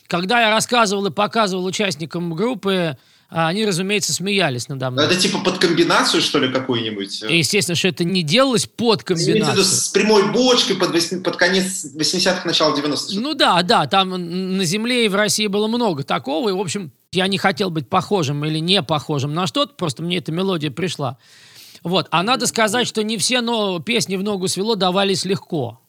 когда 0.08 0.42
я 0.42 0.50
рассказывал 0.52 1.06
и 1.08 1.12
показывал 1.12 1.66
участникам 1.66 2.34
группы, 2.34 2.98
а, 3.30 3.50
они, 3.50 3.66
разумеется, 3.66 4.14
смеялись 4.14 4.70
надо 4.70 4.90
мной. 4.90 5.06
Это 5.06 5.18
типа 5.18 5.40
под 5.40 5.58
комбинацию, 5.58 6.22
что 6.22 6.40
ли, 6.40 6.50
какую-нибудь? 6.52 7.24
И, 7.24 7.40
естественно, 7.40 7.76
что 7.76 7.90
это 7.90 8.06
не 8.06 8.24
делалось 8.24 8.68
под 8.68 9.04
комбинацию. 9.04 9.66
с 9.66 9.90
прямой 9.90 10.32
бочкой 10.32 10.78
под, 10.78 10.94
под 11.24 11.36
конец 11.36 11.86
80-х, 11.94 12.44
начало 12.46 12.74
90-х. 12.74 13.20
Ну 13.20 13.34
да, 13.34 13.62
да, 13.64 13.86
там 13.88 14.58
на 14.58 14.64
Земле 14.64 15.06
и 15.06 15.10
в 15.10 15.16
России 15.16 15.48
было 15.48 15.68
много 15.68 16.04
такого, 16.04 16.50
и, 16.50 16.54
в 16.54 16.60
общем, 16.60 16.94
я 17.18 17.28
не 17.28 17.40
хотел 17.40 17.72
быть 17.72 17.90
похожим 17.90 18.46
или 18.46 18.60
не 18.60 18.84
похожим 18.84 19.34
на 19.34 19.48
что-то, 19.48 19.74
просто 19.74 20.04
мне 20.04 20.18
эта 20.18 20.32
мелодия 20.32 20.70
пришла. 20.70 21.18
Вот, 21.84 22.08
а 22.12 22.22
надо 22.22 22.46
сказать, 22.46 22.88
что 22.88 23.04
не 23.04 23.18
все 23.18 23.42
но, 23.42 23.80
песни 23.80 24.16
в 24.18 24.24
ногу 24.24 24.48
свело 24.48 24.76
давались 24.76 25.26
легко. 25.26 25.80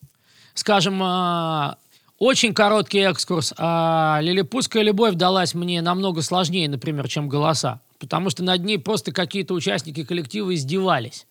Скажем, 0.54 1.00
а, 1.02 1.76
очень 2.18 2.54
короткий 2.54 3.00
экскурс. 3.00 3.52
А, 3.58 4.20
«Лилипутская 4.23 4.82
любовь» 4.82 5.14
далась 5.14 5.54
мне 5.54 5.82
намного 5.82 6.23
сложнее, 6.23 6.68
например, 6.68 7.08
чем 7.08 7.28
«Голоса», 7.28 7.80
потому 7.99 8.30
что 8.30 8.42
над 8.42 8.64
ней 8.64 8.78
просто 8.78 9.12
какие-то 9.12 9.54
участники 9.54 10.04
коллектива 10.04 10.54
издевались. 10.54 11.26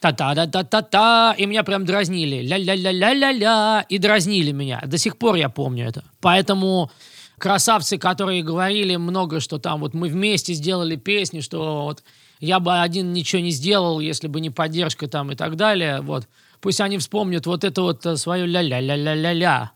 Та-та-да-та-та-та, 0.00 1.34
и 1.36 1.46
меня 1.46 1.62
прям 1.62 1.84
дразнили. 1.84 2.42
Ля-ля-ля-ля-ля-ля, 2.42 3.84
и 3.88 3.98
дразнили 3.98 4.52
меня. 4.52 4.82
До 4.86 4.98
сих 4.98 5.16
пор 5.16 5.36
я 5.36 5.48
помню 5.48 5.86
это. 5.86 6.04
Поэтому 6.20 6.90
красавцы, 7.38 7.98
которые 7.98 8.42
говорили 8.42 8.96
много, 8.96 9.40
что 9.40 9.58
там 9.58 9.80
вот 9.80 9.94
мы 9.94 10.08
вместе 10.08 10.54
сделали 10.54 10.96
песни, 10.96 11.40
что 11.40 11.84
вот 11.84 12.02
я 12.40 12.60
бы 12.60 12.80
один 12.80 13.12
ничего 13.12 13.40
не 13.40 13.50
сделал, 13.50 14.00
если 14.00 14.28
бы 14.28 14.40
не 14.40 14.50
поддержка 14.50 15.08
там 15.08 15.32
и 15.32 15.34
так 15.36 15.56
далее, 15.56 16.00
вот. 16.00 16.28
Пусть 16.60 16.80
они 16.80 16.98
вспомнят 16.98 17.46
вот 17.46 17.64
это 17.64 17.82
вот 17.82 18.04
э, 18.06 18.16
свое 18.16 18.46
ля-ля-ля-ля-ля-ля. 18.46 19.72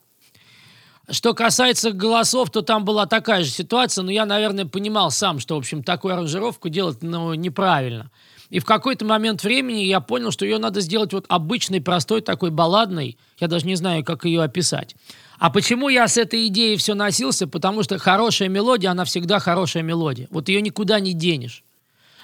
Что 1.10 1.34
касается 1.34 1.92
голосов, 1.92 2.50
то 2.50 2.62
там 2.62 2.84
была 2.84 3.06
такая 3.06 3.42
же 3.42 3.50
ситуация, 3.50 4.02
но 4.02 4.10
я, 4.10 4.24
наверное, 4.26 4.64
понимал 4.64 5.10
сам, 5.10 5.40
что, 5.40 5.56
в 5.56 5.58
общем, 5.58 5.82
такую 5.82 6.14
аранжировку 6.14 6.68
делать 6.68 6.98
ну, 7.02 7.34
неправильно. 7.34 8.10
И 8.50 8.58
в 8.58 8.64
какой-то 8.64 9.04
момент 9.04 9.44
времени 9.44 9.82
я 9.82 10.00
понял, 10.00 10.32
что 10.32 10.44
ее 10.44 10.58
надо 10.58 10.80
сделать 10.80 11.12
вот 11.12 11.24
обычной, 11.28 11.80
простой, 11.80 12.20
такой 12.20 12.50
балладной. 12.50 13.16
Я 13.38 13.46
даже 13.46 13.64
не 13.64 13.76
знаю, 13.76 14.04
как 14.04 14.24
ее 14.24 14.42
описать. 14.42 14.96
А 15.38 15.50
почему 15.50 15.88
я 15.88 16.06
с 16.08 16.18
этой 16.18 16.48
идеей 16.48 16.76
все 16.76 16.94
носился? 16.94 17.46
Потому 17.46 17.84
что 17.84 17.98
хорошая 17.98 18.48
мелодия, 18.48 18.90
она 18.90 19.04
всегда 19.04 19.38
хорошая 19.38 19.84
мелодия. 19.84 20.26
Вот 20.30 20.48
ее 20.48 20.60
никуда 20.60 20.98
не 20.98 21.14
денешь. 21.14 21.62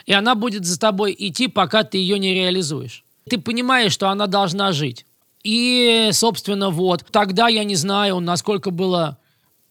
И 0.04 0.12
она 0.12 0.34
будет 0.34 0.66
за 0.66 0.78
тобой 0.78 1.14
идти, 1.16 1.48
пока 1.48 1.84
ты 1.84 1.98
ее 1.98 2.18
не 2.18 2.34
реализуешь. 2.34 3.04
Ты 3.28 3.38
понимаешь, 3.38 3.92
что 3.92 4.08
она 4.08 4.26
должна 4.26 4.72
жить. 4.72 5.06
И, 5.44 6.10
собственно, 6.12 6.70
вот. 6.70 7.04
Тогда 7.12 7.46
я 7.48 7.62
не 7.62 7.76
знаю, 7.76 8.18
насколько 8.18 8.70
было 8.70 9.18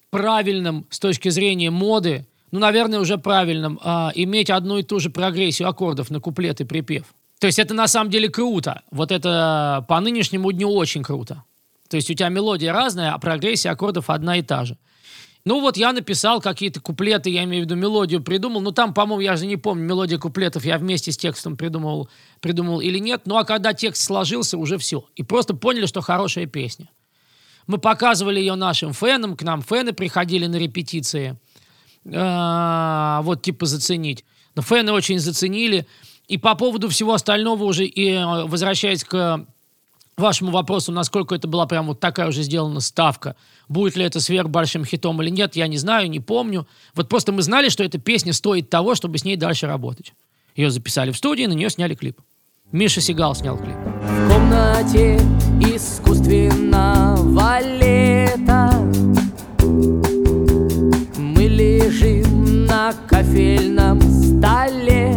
правильным 0.10 0.88
с 0.90 1.00
точки 1.00 1.28
зрения 1.30 1.70
моды, 1.70 2.26
ну, 2.56 2.62
наверное, 2.62 3.02
уже 3.02 3.18
правильным, 3.18 3.82
а, 3.84 4.14
иметь 4.16 4.50
одну 4.50 4.78
и 4.78 4.84
ту 4.84 5.02
же 5.02 5.10
прогрессию 5.10 5.68
аккордов 5.68 6.10
на 6.10 6.22
куплет 6.22 6.62
и 6.62 6.64
припев. 6.64 7.04
То 7.38 7.48
есть 7.48 7.60
это 7.60 7.74
на 7.74 7.86
самом 7.86 8.10
деле 8.10 8.30
круто. 8.30 8.82
Вот 8.92 9.12
это 9.12 9.86
по 9.90 10.00
нынешнему 10.00 10.54
дню 10.54 10.72
очень 10.72 11.04
круто. 11.04 11.44
То 11.90 11.98
есть 11.98 12.10
у 12.10 12.14
тебя 12.14 12.30
мелодия 12.30 12.72
разная, 12.72 13.12
а 13.12 13.18
прогрессия 13.20 13.72
аккордов 13.72 14.10
одна 14.10 14.38
и 14.38 14.42
та 14.42 14.64
же. 14.64 14.78
Ну 15.44 15.60
вот 15.60 15.76
я 15.76 15.92
написал 15.92 16.40
какие-то 16.40 16.80
куплеты, 16.80 17.30
я 17.30 17.44
имею 17.44 17.64
в 17.64 17.66
виду 17.66 17.76
мелодию 17.76 18.24
придумал. 18.24 18.62
Ну 18.62 18.72
там, 18.72 18.94
по-моему, 18.94 19.20
я 19.20 19.36
же 19.36 19.48
не 19.48 19.58
помню, 19.58 19.84
мелодия 19.84 20.18
куплетов 20.18 20.64
я 20.64 20.78
вместе 20.78 21.12
с 21.12 21.18
текстом 21.18 21.58
придумал, 21.58 22.08
придумал 22.40 22.80
или 22.80 23.00
нет. 23.00 23.24
Ну 23.26 23.36
а 23.36 23.44
когда 23.44 23.74
текст 23.74 24.02
сложился, 24.02 24.58
уже 24.58 24.78
все. 24.78 25.06
И 25.18 25.24
просто 25.24 25.56
поняли, 25.56 25.88
что 25.88 26.00
хорошая 26.00 26.46
песня. 26.46 26.90
Мы 27.68 27.80
показывали 27.80 28.40
ее 28.40 28.56
нашим 28.56 28.94
фенам, 28.94 29.36
к 29.36 29.44
нам 29.44 29.62
фены 29.62 29.92
приходили 29.92 30.46
на 30.48 30.56
репетиции. 30.56 31.38
А, 32.14 33.22
вот 33.24 33.42
типа 33.42 33.66
заценить. 33.66 34.24
Но 34.56 34.62
фэны 34.62 34.92
очень 34.92 35.20
заценили. 35.20 35.88
И 36.28 36.38
по 36.38 36.56
поводу 36.56 36.90
всего 36.90 37.14
остального 37.14 37.64
уже, 37.66 37.86
и 37.86 38.12
э, 38.12 38.46
возвращаясь 38.46 39.04
к 39.04 39.46
вашему 40.18 40.52
вопросу, 40.52 40.92
насколько 40.92 41.36
это 41.36 41.48
была 41.48 41.68
прям 41.68 41.88
вот 41.88 42.00
такая 42.00 42.28
уже 42.28 42.42
сделана 42.42 42.80
ставка, 42.80 43.36
будет 43.68 43.96
ли 43.96 44.06
это 44.06 44.20
сверх 44.20 44.50
большим 44.50 44.86
хитом 44.86 45.22
или 45.22 45.30
нет, 45.30 45.56
я 45.56 45.68
не 45.68 45.78
знаю, 45.78 46.10
не 46.10 46.20
помню. 46.20 46.68
Вот 46.96 47.10
просто 47.10 47.32
мы 47.32 47.44
знали, 47.44 47.70
что 47.70 47.84
эта 47.84 48.00
песня 48.00 48.34
стоит 48.34 48.70
того, 48.70 48.96
чтобы 48.96 49.20
с 49.20 49.26
ней 49.26 49.36
дальше 49.36 49.68
работать. 49.68 50.14
Ее 50.56 50.72
записали 50.72 51.12
в 51.12 51.18
студии, 51.18 51.46
на 51.46 51.54
нее 51.54 51.70
сняли 51.70 51.96
клип. 51.96 52.20
Миша 52.72 53.02
Сигал 53.02 53.36
снял 53.36 53.58
клип. 53.58 53.76
В 53.76 54.30
комнате 54.30 55.18
искусственного 55.62 57.62
лета 57.62 58.64
кофейном 63.08 64.02
столе 64.02 65.16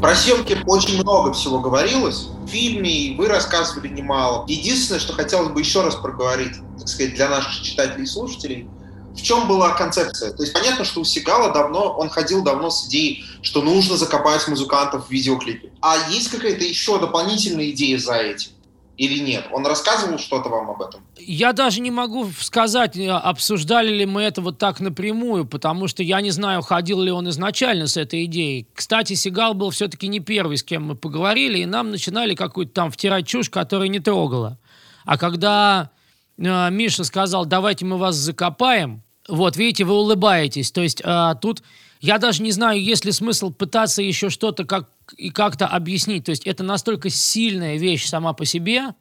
Про 0.00 0.14
съемки 0.14 0.58
очень 0.66 1.00
много 1.00 1.32
всего 1.32 1.60
говорилось. 1.60 2.28
В 2.44 2.48
фильме 2.48 2.90
и 2.90 3.16
вы 3.16 3.28
рассказывали 3.28 3.88
немало. 3.88 4.44
Единственное, 4.48 5.00
что 5.00 5.12
хотелось 5.12 5.50
бы 5.50 5.60
еще 5.60 5.82
раз 5.82 5.94
проговорить, 5.94 6.54
так 6.78 6.88
сказать, 6.88 7.14
для 7.14 7.28
наших 7.28 7.62
читателей 7.62 8.04
и 8.04 8.06
слушателей, 8.06 8.68
в 9.14 9.22
чем 9.22 9.48
была 9.48 9.70
концепция? 9.70 10.32
То 10.32 10.42
есть 10.42 10.52
понятно, 10.52 10.84
что 10.84 11.00
у 11.00 11.04
Сигала 11.04 11.52
давно, 11.52 11.92
он 11.98 12.08
ходил 12.08 12.42
давно 12.42 12.70
с 12.70 12.86
идеей, 12.86 13.24
что 13.42 13.60
нужно 13.62 13.96
закопать 13.96 14.46
музыкантов 14.48 15.08
в 15.08 15.10
видеоклипе. 15.10 15.70
А 15.80 15.96
есть 16.10 16.30
какая-то 16.30 16.64
еще 16.64 16.98
дополнительная 16.98 17.70
идея 17.70 17.98
за 17.98 18.14
этим? 18.14 18.52
Или 19.00 19.18
нет? 19.18 19.46
Он 19.50 19.66
рассказывал 19.66 20.18
что-то 20.18 20.50
вам 20.50 20.68
об 20.68 20.82
этом? 20.82 21.00
Я 21.16 21.54
даже 21.54 21.80
не 21.80 21.90
могу 21.90 22.30
сказать, 22.38 22.98
э, 22.98 23.08
обсуждали 23.08 23.90
ли 23.90 24.04
мы 24.04 24.20
это 24.20 24.42
вот 24.42 24.58
так 24.58 24.78
напрямую, 24.78 25.46
потому 25.46 25.88
что 25.88 26.02
я 26.02 26.20
не 26.20 26.30
знаю, 26.30 26.60
ходил 26.60 27.00
ли 27.00 27.10
он 27.10 27.26
изначально 27.30 27.86
с 27.86 27.96
этой 27.96 28.26
идеей. 28.26 28.68
Кстати, 28.74 29.14
Сигал 29.14 29.54
был 29.54 29.70
все-таки 29.70 30.06
не 30.06 30.20
первый, 30.20 30.58
с 30.58 30.62
кем 30.62 30.84
мы 30.84 30.96
поговорили, 30.96 31.60
и 31.60 31.64
нам 31.64 31.90
начинали 31.90 32.34
какую-то 32.34 32.74
там 32.74 32.90
втирать 32.90 33.26
чушь, 33.26 33.48
которая 33.48 33.88
не 33.88 34.00
трогала. 34.00 34.58
А 35.06 35.16
когда 35.16 35.92
э, 36.36 36.70
Миша 36.70 37.04
сказал, 37.04 37.46
давайте 37.46 37.86
мы 37.86 37.96
вас 37.96 38.16
закопаем, 38.16 39.02
вот, 39.26 39.56
видите, 39.56 39.84
вы 39.84 39.94
улыбаетесь. 39.94 40.72
То 40.72 40.82
есть 40.82 41.00
э, 41.02 41.34
тут 41.40 41.62
я 42.00 42.18
даже 42.18 42.42
не 42.42 42.50
знаю, 42.50 42.82
есть 42.82 43.04
ли 43.04 43.12
смысл 43.12 43.50
пытаться 43.50 44.00
еще 44.00 44.30
что-то 44.30 44.64
как, 44.64 44.88
и 45.16 45.30
как-то 45.30 45.66
объяснить. 45.66 46.24
То 46.24 46.30
есть 46.30 46.46
это 46.46 46.62
настолько 46.62 47.10
сильная 47.10 47.76
вещь 47.76 48.06
сама 48.06 48.32
по 48.32 48.44
себе, 48.44 48.94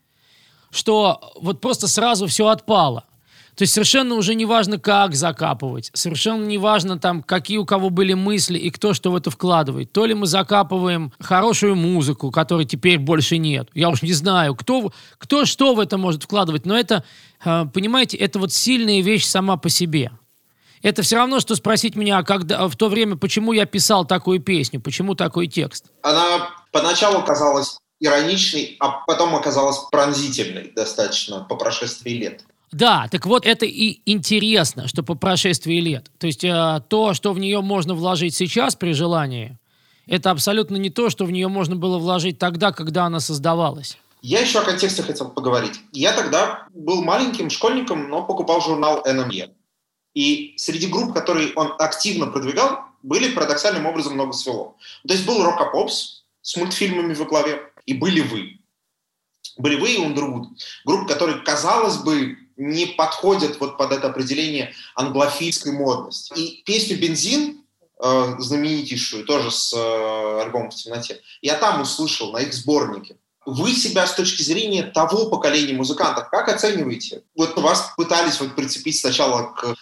что 0.72 1.34
вот 1.42 1.62
просто 1.62 1.88
сразу 1.88 2.28
все 2.28 2.48
отпало. 2.48 3.06
То 3.60 3.63
есть 3.63 3.74
совершенно 3.74 4.16
уже 4.16 4.36
не 4.36 4.46
важно, 4.46 4.80
как 4.80 5.16
закапывать, 5.16 5.92
совершенно 5.94 6.46
не 6.46 6.58
важно, 6.58 6.98
там, 6.98 7.22
какие 7.22 7.58
у 7.58 7.66
кого 7.66 7.89
были 7.89 8.13
мысли 8.13 8.58
и 8.58 8.70
кто 8.70 8.94
что 8.94 9.12
в 9.12 9.18
это 9.18 9.32
вкладывает. 9.32 9.92
То 9.92 10.06
ли 10.06 10.13
мы 10.13 10.28
закапываем 10.28 11.12
хорошую 11.20 11.75
музыку, 11.75 12.32
которой 12.32 12.63
теперь 12.63 12.98
больше 13.00 13.38
нет. 13.38 13.68
Я 13.74 13.90
уж 13.90 14.01
не 14.01 14.14
знаю, 14.14 14.55
кто, 14.55 14.94
кто 15.18 15.44
что 15.44 15.75
в 15.75 15.81
это 15.81 15.98
может 15.98 16.24
вкладывать, 16.24 16.66
но 16.66 16.79
это, 16.79 17.03
э, 17.44 17.66
понимаете, 17.74 18.16
это 18.16 18.40
вот 18.40 18.53
сильная 18.53 19.01
вещь 19.01 19.25
сама 19.25 19.57
по 19.57 19.68
себе. 19.68 20.12
Это 20.81 21.01
все 21.01 21.18
равно, 21.18 21.39
что 21.39 21.55
спросить 21.55 21.96
меня, 21.96 22.20
а 22.20 22.24
когда, 22.24 22.68
в 22.68 22.75
то 22.75 22.89
время, 22.89 23.18
почему 23.18 23.51
я 23.51 23.65
писал 23.65 24.05
такую 24.05 24.39
песню, 24.39 24.79
почему 24.79 25.15
такой 25.15 25.48
текст. 25.48 25.85
Она 26.01 26.50
поначалу 26.72 27.24
казалась 27.24 27.77
ироничной, 28.00 28.77
а 28.79 29.03
потом 29.05 29.35
оказалась 29.35 29.77
пронзительной 29.92 30.72
достаточно 30.75 31.42
по 31.42 31.55
прошествии 31.55 32.11
лет. 32.11 32.44
Да, 32.72 33.07
так 33.11 33.25
вот 33.25 33.46
это 33.46 33.65
и 33.65 34.00
интересно, 34.05 34.87
что 34.87 35.03
по 35.03 35.15
прошествии 35.15 35.79
лет. 35.81 36.11
То 36.18 36.27
есть 36.27 36.44
э, 36.44 36.81
то, 36.87 37.13
что 37.13 37.33
в 37.33 37.39
нее 37.39 37.61
можно 37.61 37.96
вложить 37.96 38.35
сейчас 38.35 38.75
при 38.75 38.94
желании, 38.94 39.57
это 40.05 40.31
абсолютно 40.31 40.75
не 40.77 40.89
то, 40.89 41.09
что 41.09 41.25
в 41.25 41.31
нее 41.31 41.48
можно 41.48 41.75
было 41.75 41.98
вложить 41.98 42.37
тогда, 42.37 42.72
когда 42.72 43.05
она 43.05 43.20
создавалась. 43.20 43.98
Я 44.22 44.42
еще 44.42 44.59
о 44.59 44.63
контексте 44.63 45.01
хотел 45.01 45.29
поговорить. 45.29 45.79
Я 45.92 46.13
тогда 46.13 46.68
был 46.74 47.03
маленьким 47.03 47.50
школьником, 47.50 48.09
но 48.09 48.24
покупал 48.24 48.61
журнал 48.61 49.03
NME. 49.05 49.51
И 50.13 50.55
среди 50.57 50.87
групп, 50.87 51.13
которые 51.13 51.53
он 51.55 51.74
активно 51.79 52.27
продвигал, 52.27 52.85
были 53.03 53.33
парадоксальным 53.33 53.85
образом 53.85 54.13
много 54.13 54.33
свело. 54.33 54.75
То 55.07 55.13
есть 55.13 55.25
был 55.25 55.43
Рокопопс 55.43 56.24
с 56.41 56.55
мультфильмами 56.57 57.13
во 57.13 57.25
главе, 57.25 57.61
и 57.85 57.93
были 57.93 58.22
вы. 58.22 58.59
Были 59.57 59.75
вы 59.75 59.93
и 59.93 60.00
Underwood. 60.00 60.45
Группы, 60.85 61.07
которые, 61.07 61.39
казалось 61.39 61.98
бы, 61.98 62.37
не 62.57 62.85
подходят 62.87 63.59
вот 63.59 63.77
под 63.77 63.91
это 63.91 64.07
определение 64.07 64.74
англофильской 64.95 65.72
модности. 65.72 66.33
И 66.35 66.63
песню 66.63 66.98
«Бензин», 66.98 67.63
э, 68.01 68.35
знаменитейшую, 68.39 69.25
тоже 69.25 69.51
с 69.51 69.74
э, 69.74 70.41
альбомом 70.41 70.72
«В 70.72 70.75
темноте», 70.75 71.22
я 71.41 71.55
там 71.55 71.81
услышал, 71.81 72.31
на 72.31 72.39
их 72.39 72.53
сборнике. 72.53 73.17
Вы 73.45 73.74
себя 73.74 74.05
с 74.05 74.13
точки 74.13 74.43
зрения 74.43 74.83
того 74.83 75.29
поколения 75.29 75.74
музыкантов 75.74 76.29
как 76.29 76.50
оцениваете? 76.50 77.24
Вот 77.35 77.57
вас 77.57 77.93
пытались 77.95 78.39
вот 78.41 78.55
прицепить 78.55 79.00
сначала 79.00 79.53
к 79.53 79.75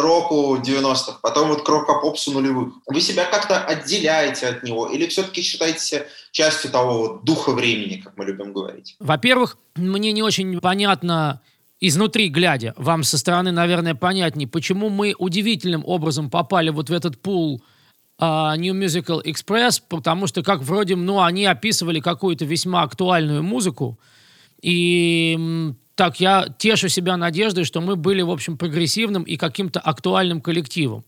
року 0.00 0.56
90-х, 0.56 1.18
потом 1.22 1.48
вот 1.48 1.62
к 1.62 1.68
рок-попсу 1.68 2.32
нулевых. 2.32 2.74
Вы 2.86 3.00
себя 3.00 3.24
как-то 3.24 3.62
отделяете 3.62 4.48
от 4.48 4.62
него 4.62 4.86
или 4.86 5.06
все-таки 5.06 5.42
считаете 5.42 6.06
частью 6.30 6.70
того 6.70 6.98
вот 6.98 7.24
духа 7.24 7.52
времени, 7.52 8.00
как 8.02 8.16
мы 8.16 8.24
любим 8.24 8.52
говорить? 8.52 8.96
Во-первых, 8.98 9.58
мне 9.76 10.12
не 10.12 10.22
очень 10.22 10.60
понятно, 10.60 11.42
изнутри 11.80 12.28
глядя, 12.28 12.74
вам 12.76 13.02
со 13.02 13.18
стороны, 13.18 13.52
наверное, 13.52 13.94
понятнее, 13.94 14.48
почему 14.48 14.88
мы 14.88 15.14
удивительным 15.18 15.82
образом 15.84 16.30
попали 16.30 16.70
вот 16.70 16.88
в 16.88 16.92
этот 16.92 17.20
пул 17.20 17.62
uh, 18.20 18.56
New 18.56 18.74
Musical 18.74 19.22
Express, 19.22 19.82
потому 19.86 20.26
что 20.26 20.42
как 20.42 20.62
вроде, 20.62 20.96
ну, 20.96 21.20
они 21.22 21.44
описывали 21.44 22.00
какую-то 22.00 22.44
весьма 22.44 22.82
актуальную 22.82 23.42
музыку, 23.42 23.98
и 24.62 25.74
так 25.94 26.20
я 26.20 26.46
тешу 26.58 26.88
себя 26.88 27.16
надеждой, 27.16 27.64
что 27.64 27.80
мы 27.80 27.96
были, 27.96 28.22
в 28.22 28.30
общем, 28.30 28.56
прогрессивным 28.56 29.22
и 29.22 29.36
каким-то 29.36 29.80
актуальным 29.80 30.40
коллективом. 30.40 31.04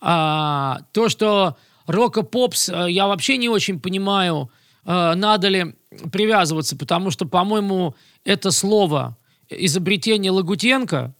А, 0.00 0.80
то, 0.92 1.08
что 1.08 1.56
рока 1.86 2.22
попс, 2.22 2.68
э, 2.68 2.86
я 2.90 3.06
вообще 3.06 3.36
не 3.36 3.48
очень 3.48 3.80
понимаю, 3.80 4.50
а, 4.84 5.14
надо 5.14 5.48
ли 5.48 5.74
привязываться, 6.12 6.76
потому 6.76 7.10
что, 7.10 7.26
по-моему, 7.26 7.94
это 8.24 8.50
слово 8.50 9.16
изобретение 9.48 10.32
Лагутенко, 10.32 11.14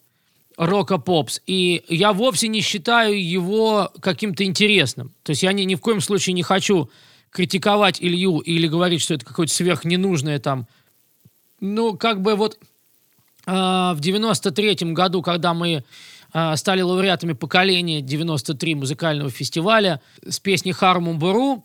рока 0.56 0.98
попс, 0.98 1.40
и 1.46 1.84
я 1.88 2.12
вовсе 2.12 2.48
не 2.48 2.60
считаю 2.60 3.22
его 3.22 3.92
каким-то 4.00 4.44
интересным. 4.44 5.14
То 5.22 5.30
есть 5.30 5.42
я 5.42 5.52
ни, 5.52 5.62
ни 5.62 5.74
в 5.74 5.80
коем 5.80 6.00
случае 6.00 6.34
не 6.34 6.42
хочу 6.42 6.90
критиковать 7.30 8.00
Илью 8.00 8.38
или 8.38 8.66
говорить, 8.66 9.02
что 9.02 9.14
это 9.14 9.24
какое-то 9.24 9.52
сверхненужное 9.52 10.38
там. 10.38 10.66
Ну, 11.60 11.96
как 11.96 12.22
бы 12.22 12.34
вот 12.34 12.58
в 13.46 14.00
93 14.00 14.92
году, 14.92 15.22
когда 15.22 15.54
мы 15.54 15.84
а, 16.32 16.56
стали 16.56 16.82
лауреатами 16.82 17.32
поколения 17.32 18.02
93 18.02 18.74
музыкального 18.74 19.30
фестиваля 19.30 20.00
с 20.26 20.38
песней 20.38 20.72
«Хармум 20.72 21.18
Буру», 21.18 21.64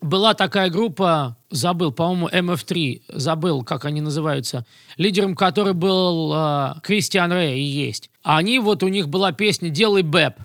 была 0.00 0.32
такая 0.32 0.70
группа, 0.70 1.36
забыл, 1.50 1.92
по-моему, 1.92 2.28
MF3, 2.28 3.02
забыл, 3.08 3.62
как 3.62 3.84
они 3.84 4.00
называются, 4.00 4.64
лидером 4.96 5.36
которой 5.36 5.74
был 5.74 6.32
э, 6.34 6.74
Кристиан 6.82 7.30
Рэй 7.30 7.60
и 7.60 7.62
есть. 7.62 8.10
А 8.22 8.38
они, 8.38 8.58
вот 8.60 8.82
у 8.82 8.88
них 8.88 9.10
была 9.10 9.32
песня 9.32 9.68
«Делай 9.68 10.02
бэп». 10.02 10.40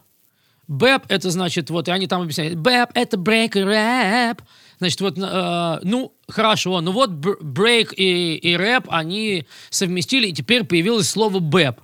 Бэп– 0.68 1.04
это 1.10 1.30
значит, 1.30 1.70
вот, 1.70 1.88
и 1.88 1.92
они 1.92 2.08
там 2.08 2.22
объясняют, 2.22 2.56
бэп– 2.56 2.90
это 2.94 3.18
брейк 3.18 3.56
и 3.56 3.62
рэп. 3.62 4.42
Значит, 4.80 5.02
вот, 5.02 5.18
э, 5.18 5.80
ну, 5.84 6.14
хорошо, 6.28 6.82
ну 6.82 6.92
вот 6.92 7.12
брейк 7.12 7.94
и, 7.96 8.36
и 8.36 8.56
рэп 8.56 8.86
они 8.90 9.46
совместили, 9.70 10.28
и 10.28 10.34
теперь 10.34 10.64
появилось 10.64 11.10
слово 11.10 11.40
бэп. 11.40 11.80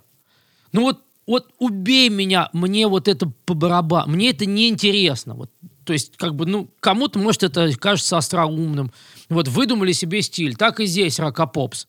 Ну 0.71 0.81
вот, 0.81 1.01
вот 1.27 1.47
убей 1.59 2.09
меня, 2.09 2.49
мне 2.53 2.87
вот 2.87 3.07
это 3.07 3.31
по 3.45 3.53
барабану, 3.53 4.13
мне 4.13 4.31
это 4.31 4.45
неинтересно. 4.45 5.35
Вот, 5.35 5.51
то 5.85 5.93
есть, 5.93 6.17
как 6.17 6.35
бы, 6.35 6.45
ну, 6.45 6.69
кому-то, 6.79 7.19
может, 7.19 7.43
это 7.43 7.71
кажется 7.77 8.17
остроумным. 8.17 8.91
Вот, 9.29 9.47
выдумали 9.47 9.91
себе 9.91 10.21
стиль. 10.21 10.55
Так 10.55 10.79
и 10.79 10.85
здесь, 10.85 11.19
Рокопопс. 11.19 11.87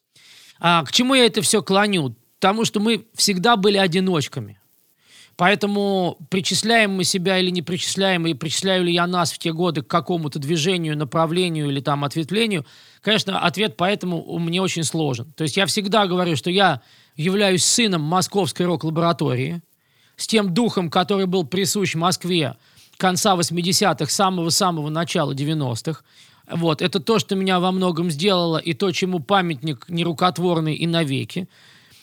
А 0.60 0.84
к 0.84 0.92
чему 0.92 1.14
я 1.14 1.26
это 1.26 1.42
все 1.42 1.62
клоню? 1.62 2.14
потому 2.42 2.64
что 2.64 2.80
мы 2.80 3.06
всегда 3.14 3.54
были 3.54 3.78
одиночками. 3.78 4.58
Поэтому 5.36 6.18
причисляем 6.28 6.92
мы 6.92 7.04
себя 7.04 7.38
или 7.38 7.50
не 7.50 7.62
причисляем, 7.62 8.26
и 8.26 8.34
причисляю 8.34 8.84
ли 8.84 8.92
я 8.92 9.06
нас 9.06 9.32
в 9.32 9.38
те 9.38 9.52
годы 9.52 9.82
к 9.82 9.86
какому-то 9.86 10.38
движению, 10.38 10.96
направлению 10.96 11.68
или 11.70 11.80
там 11.80 12.04
ответвлению, 12.04 12.66
конечно, 13.00 13.40
ответ 13.40 13.76
поэтому 13.76 14.38
мне 14.38 14.60
очень 14.60 14.84
сложен. 14.84 15.32
То 15.36 15.42
есть 15.42 15.56
я 15.56 15.66
всегда 15.66 16.06
говорю, 16.06 16.36
что 16.36 16.50
я 16.50 16.82
являюсь 17.16 17.64
сыном 17.64 18.02
Московской 18.02 18.66
рок-лаборатории, 18.66 19.62
с 20.16 20.26
тем 20.26 20.52
духом, 20.52 20.90
который 20.90 21.26
был 21.26 21.44
присущ 21.44 21.94
Москве 21.94 22.56
конца 22.96 23.34
80-х, 23.34 24.10
самого-самого 24.10 24.88
начала 24.90 25.32
90-х. 25.32 26.02
Вот, 26.50 26.82
это 26.82 27.00
то, 27.00 27.18
что 27.18 27.34
меня 27.34 27.58
во 27.58 27.72
многом 27.72 28.10
сделало, 28.10 28.58
и 28.58 28.74
то, 28.74 28.92
чему 28.92 29.20
памятник 29.20 29.86
нерукотворный 29.88 30.74
и 30.74 30.86
навеки. 30.86 31.48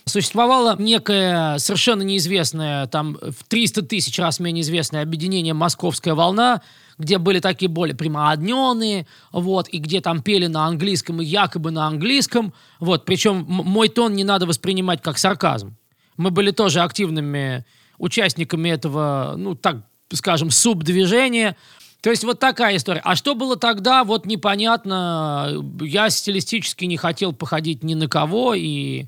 Существовало 0.09 0.75
некое 0.79 1.59
совершенно 1.59 2.01
неизвестное, 2.01 2.87
там 2.87 3.17
в 3.21 3.43
300 3.47 3.83
тысяч 3.83 4.17
раз 4.17 4.39
менее 4.39 4.63
известное 4.63 5.03
объединение 5.03 5.53
«Московская 5.53 6.15
волна», 6.15 6.61
где 6.97 7.19
были 7.19 7.39
такие 7.39 7.69
более 7.69 7.95
прямоодненные, 7.95 9.05
вот, 9.31 9.67
и 9.69 9.77
где 9.77 10.01
там 10.01 10.21
пели 10.21 10.47
на 10.47 10.65
английском 10.65 11.21
и 11.21 11.25
якобы 11.25 11.69
на 11.71 11.85
английском, 11.85 12.53
вот, 12.79 13.05
причем 13.05 13.45
мой 13.47 13.87
тон 13.87 14.13
не 14.13 14.23
надо 14.23 14.47
воспринимать 14.47 15.01
как 15.01 15.19
сарказм. 15.19 15.75
Мы 16.17 16.31
были 16.31 16.51
тоже 16.51 16.81
активными 16.81 17.63
участниками 17.99 18.69
этого, 18.69 19.35
ну, 19.37 19.53
так 19.53 19.77
скажем, 20.11 20.49
субдвижения, 20.49 21.55
то 22.01 22.09
есть 22.09 22.23
вот 22.23 22.39
такая 22.39 22.77
история. 22.77 23.01
А 23.03 23.15
что 23.15 23.35
было 23.35 23.57
тогда, 23.57 24.03
вот 24.03 24.25
непонятно. 24.25 25.53
Я 25.81 26.09
стилистически 26.09 26.85
не 26.85 26.97
хотел 26.97 27.33
походить 27.33 27.83
ни 27.83 27.93
на 27.93 28.07
кого, 28.07 28.53
и, 28.55 29.05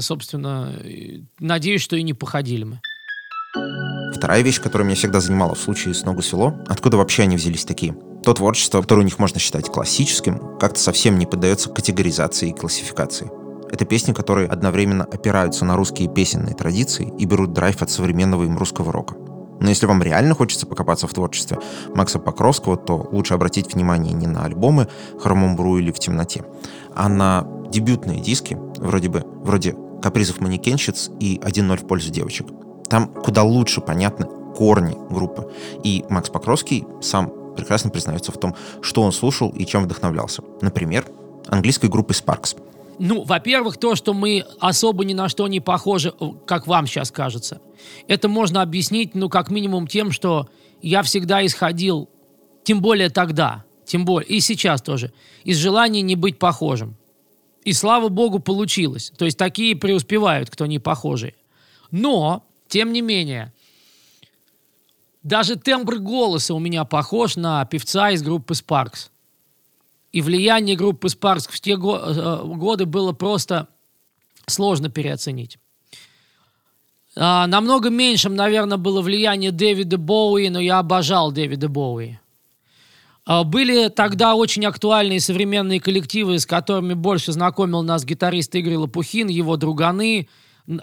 собственно, 0.00 0.72
э, 0.82 1.20
надеюсь, 1.38 1.82
что 1.82 1.96
и 1.96 2.02
не 2.02 2.14
походили 2.14 2.64
мы. 2.64 2.80
Вторая 4.14 4.42
вещь, 4.42 4.60
которая 4.60 4.86
меня 4.86 4.96
всегда 4.96 5.20
занимала 5.20 5.54
в 5.54 5.60
случае 5.60 5.94
с 5.94 6.04
«Ногу 6.04 6.22
свело», 6.22 6.54
откуда 6.66 6.96
вообще 6.96 7.24
они 7.24 7.36
взялись 7.36 7.64
такие? 7.64 7.94
То 8.24 8.32
творчество, 8.32 8.80
которое 8.80 9.02
у 9.02 9.04
них 9.04 9.18
можно 9.18 9.38
считать 9.38 9.66
классическим, 9.66 10.58
как-то 10.58 10.80
совсем 10.80 11.18
не 11.18 11.26
поддается 11.26 11.68
категоризации 11.68 12.50
и 12.50 12.54
классификации. 12.54 13.30
Это 13.70 13.84
песни, 13.84 14.12
которые 14.12 14.48
одновременно 14.48 15.04
опираются 15.04 15.64
на 15.64 15.76
русские 15.76 16.08
песенные 16.08 16.54
традиции 16.54 17.12
и 17.18 17.26
берут 17.26 17.52
драйв 17.52 17.82
от 17.82 17.90
современного 17.90 18.44
им 18.44 18.56
русского 18.56 18.92
рока. 18.92 19.14
Но 19.60 19.68
если 19.68 19.86
вам 19.86 20.02
реально 20.02 20.34
хочется 20.34 20.66
покопаться 20.66 21.06
в 21.06 21.14
творчестве 21.14 21.58
Макса 21.94 22.18
Покровского, 22.18 22.76
то 22.76 23.08
лучше 23.10 23.34
обратить 23.34 23.74
внимание 23.74 24.12
не 24.12 24.26
на 24.26 24.44
альбомы 24.44 24.88
«Хромом 25.20 25.56
Бру» 25.56 25.78
или 25.78 25.90
«В 25.90 25.98
темноте», 25.98 26.44
а 26.94 27.08
на 27.08 27.46
дебютные 27.74 28.20
диски, 28.20 28.56
вроде 28.76 29.08
бы, 29.08 29.24
вроде 29.42 29.74
«Капризов 30.00 30.40
манекенщиц» 30.40 31.10
и 31.18 31.38
«1-0 31.38 31.76
в 31.76 31.86
пользу 31.88 32.10
девочек». 32.10 32.46
Там 32.88 33.08
куда 33.08 33.42
лучше 33.42 33.80
понятны 33.80 34.26
корни 34.54 34.96
группы. 35.10 35.50
И 35.82 36.04
Макс 36.08 36.30
Покровский 36.30 36.84
сам 37.02 37.32
прекрасно 37.56 37.90
признается 37.90 38.30
в 38.30 38.38
том, 38.38 38.54
что 38.80 39.02
он 39.02 39.10
слушал 39.10 39.50
и 39.50 39.66
чем 39.66 39.84
вдохновлялся. 39.84 40.42
Например, 40.60 41.04
английской 41.48 41.88
группой 41.88 42.12
Sparks. 42.12 42.56
Ну, 43.00 43.24
во-первых, 43.24 43.76
то, 43.78 43.96
что 43.96 44.14
мы 44.14 44.44
особо 44.60 45.04
ни 45.04 45.14
на 45.14 45.28
что 45.28 45.48
не 45.48 45.58
похожи, 45.58 46.14
как 46.46 46.68
вам 46.68 46.86
сейчас 46.86 47.10
кажется. 47.10 47.60
Это 48.06 48.28
можно 48.28 48.62
объяснить, 48.62 49.16
ну, 49.16 49.28
как 49.28 49.50
минимум 49.50 49.88
тем, 49.88 50.12
что 50.12 50.46
я 50.80 51.02
всегда 51.02 51.44
исходил, 51.44 52.08
тем 52.62 52.80
более 52.80 53.10
тогда, 53.10 53.64
тем 53.84 54.04
более, 54.04 54.28
и 54.28 54.38
сейчас 54.40 54.80
тоже, 54.80 55.12
из 55.42 55.56
желания 55.56 56.02
не 56.02 56.14
быть 56.14 56.38
похожим. 56.38 56.96
И 57.64 57.72
слава 57.72 58.08
богу, 58.08 58.40
получилось. 58.40 59.12
То 59.16 59.24
есть 59.24 59.38
такие 59.38 59.74
преуспевают, 59.74 60.50
кто 60.50 60.66
не 60.66 60.78
похожие. 60.78 61.34
Но, 61.90 62.44
тем 62.68 62.92
не 62.92 63.00
менее, 63.00 63.52
даже 65.22 65.56
тембр 65.56 65.96
голоса 65.96 66.54
у 66.54 66.58
меня 66.58 66.84
похож 66.84 67.36
на 67.36 67.64
певца 67.64 68.10
из 68.10 68.22
группы 68.22 68.52
Sparks. 68.52 69.08
И 70.12 70.20
влияние 70.20 70.76
группы 70.76 71.08
Sparks 71.08 71.48
в 71.50 71.58
те 71.60 71.72
э, 71.72 71.76
годы 71.76 72.84
было 72.86 73.12
просто 73.12 73.68
сложно 74.46 74.90
переоценить. 74.90 75.58
А, 77.16 77.46
намного 77.46 77.90
меньшим, 77.90 78.34
наверное, 78.34 78.76
было 78.76 79.00
влияние 79.00 79.50
Дэвида 79.52 79.98
Боуи, 79.98 80.48
но 80.48 80.60
я 80.60 80.78
обожал 80.80 81.32
Дэвида 81.32 81.68
Боуи. 81.68 82.18
А, 83.26 83.44
Были 83.44 83.88
тогда 83.88 84.34
очень 84.34 84.64
актуальные 84.66 85.20
современные 85.20 85.80
коллективы, 85.80 86.38
с 86.38 86.46
которыми 86.46 86.94
больше 86.94 87.32
знакомил 87.32 87.82
нас 87.82 88.04
гитарист 88.04 88.54
Игорь 88.54 88.76
Лопухин, 88.76 89.28
его 89.28 89.56
друганы, 89.56 90.28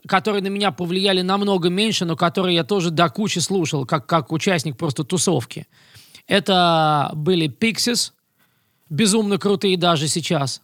которые 0.08 0.42
на 0.42 0.48
меня 0.48 0.72
повлияли 0.72 1.22
намного 1.22 1.70
меньше, 1.70 2.06
но 2.06 2.16
которые 2.16 2.56
я 2.56 2.64
тоже 2.64 2.92
до 2.92 3.10
кучи 3.10 3.40
слушал, 3.40 3.86
как, 3.86 4.06
как 4.08 4.32
участник 4.32 4.78
просто 4.78 5.04
тусовки. 5.04 5.68
Это 6.28 7.12
были 7.16 7.48
Pixies, 7.50 8.12
безумно 8.90 9.38
крутые 9.38 9.78
даже 9.78 10.08
сейчас 10.08 10.62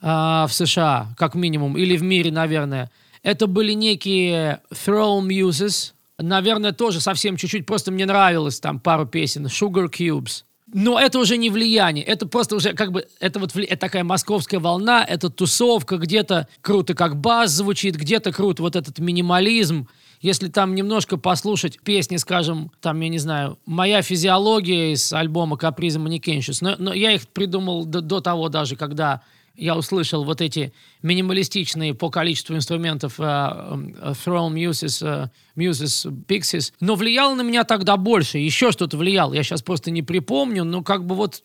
а, 0.00 0.46
в 0.46 0.52
США, 0.52 1.08
как 1.16 1.34
минимум, 1.34 1.76
или 1.76 1.96
в 1.96 2.02
мире, 2.02 2.30
наверное. 2.30 2.90
Это 3.22 3.46
были 3.46 3.72
некие 3.72 4.60
Throw 4.70 5.20
Muses, 5.20 5.92
наверное, 6.18 6.72
тоже 6.72 7.00
совсем 7.00 7.36
чуть-чуть, 7.36 7.66
просто 7.66 7.90
мне 7.90 8.06
нравилось 8.06 8.60
там 8.60 8.78
пару 8.78 9.06
песен, 9.06 9.46
Sugar 9.46 9.90
Cubes. 9.90 10.44
Но 10.72 10.98
это 10.98 11.20
уже 11.20 11.36
не 11.36 11.48
влияние, 11.48 12.04
это 12.04 12.26
просто 12.26 12.56
уже 12.56 12.72
как 12.72 12.90
бы, 12.90 13.06
это 13.20 13.38
вот 13.38 13.54
это 13.54 13.76
такая 13.76 14.02
московская 14.02 14.58
волна, 14.58 15.04
это 15.04 15.30
тусовка, 15.30 15.96
где-то 15.96 16.48
круто 16.60 16.94
как 16.94 17.20
бас 17.20 17.52
звучит, 17.52 17.94
где-то 17.94 18.32
круто 18.32 18.62
вот 18.62 18.74
этот 18.74 18.98
минимализм. 18.98 19.88
Если 20.20 20.48
там 20.48 20.74
немножко 20.74 21.18
послушать 21.18 21.80
песни, 21.80 22.16
скажем, 22.16 22.72
там, 22.80 23.00
я 23.00 23.08
не 23.08 23.18
знаю, 23.18 23.58
«Моя 23.64 24.02
физиология» 24.02 24.92
из 24.92 25.12
альбома 25.12 25.56
«Каприза 25.56 26.00
Манекенщиц», 26.00 26.60
но, 26.62 26.74
но 26.78 26.92
я 26.92 27.12
их 27.12 27.28
придумал 27.28 27.84
до, 27.84 28.00
до 28.00 28.20
того 28.20 28.48
даже, 28.48 28.74
когда 28.74 29.22
я 29.56 29.76
услышал 29.76 30.24
вот 30.24 30.40
эти 30.40 30.72
минималистичные 31.02 31.94
по 31.94 32.10
количеству 32.10 32.54
инструментов 32.54 33.18
э, 33.18 33.22
Throne 33.22 34.52
Muses, 34.52 35.04
э, 35.06 35.28
Muses, 35.58 36.06
Pixies. 36.26 36.72
Но 36.80 36.94
влияло 36.94 37.34
на 37.34 37.42
меня 37.42 37.64
тогда 37.64 37.96
больше. 37.96 38.38
Еще 38.38 38.72
что-то 38.72 38.96
влияло. 38.96 39.32
Я 39.32 39.42
сейчас 39.42 39.62
просто 39.62 39.90
не 39.90 40.02
припомню, 40.02 40.64
но 40.64 40.82
как 40.82 41.04
бы 41.04 41.14
вот, 41.14 41.42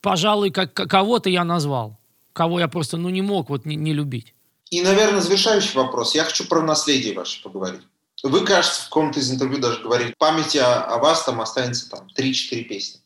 пожалуй, 0.00 0.50
как, 0.50 0.72
кого-то 0.72 1.30
я 1.30 1.44
назвал. 1.44 1.98
Кого 2.32 2.60
я 2.60 2.68
просто, 2.68 2.96
ну, 2.96 3.08
не 3.08 3.22
мог 3.22 3.50
вот 3.50 3.64
не, 3.64 3.76
не 3.76 3.92
любить. 3.92 4.34
И, 4.70 4.82
наверное, 4.82 5.20
завершающий 5.20 5.74
вопрос. 5.74 6.14
Я 6.14 6.24
хочу 6.24 6.46
про 6.46 6.62
наследие 6.62 7.14
ваше 7.14 7.42
поговорить. 7.42 7.82
Вы, 8.22 8.44
кажется, 8.44 8.82
в 8.82 8.84
каком-то 8.84 9.18
из 9.18 9.30
интервью 9.32 9.58
даже 9.58 9.82
говорили, 9.82 10.12
в 10.12 10.18
памяти 10.18 10.58
о, 10.58 10.84
о 10.84 10.98
вас 10.98 11.24
там 11.24 11.40
останется 11.40 11.90
там 11.90 12.06
3-4 12.16 12.62
песни. 12.64 13.00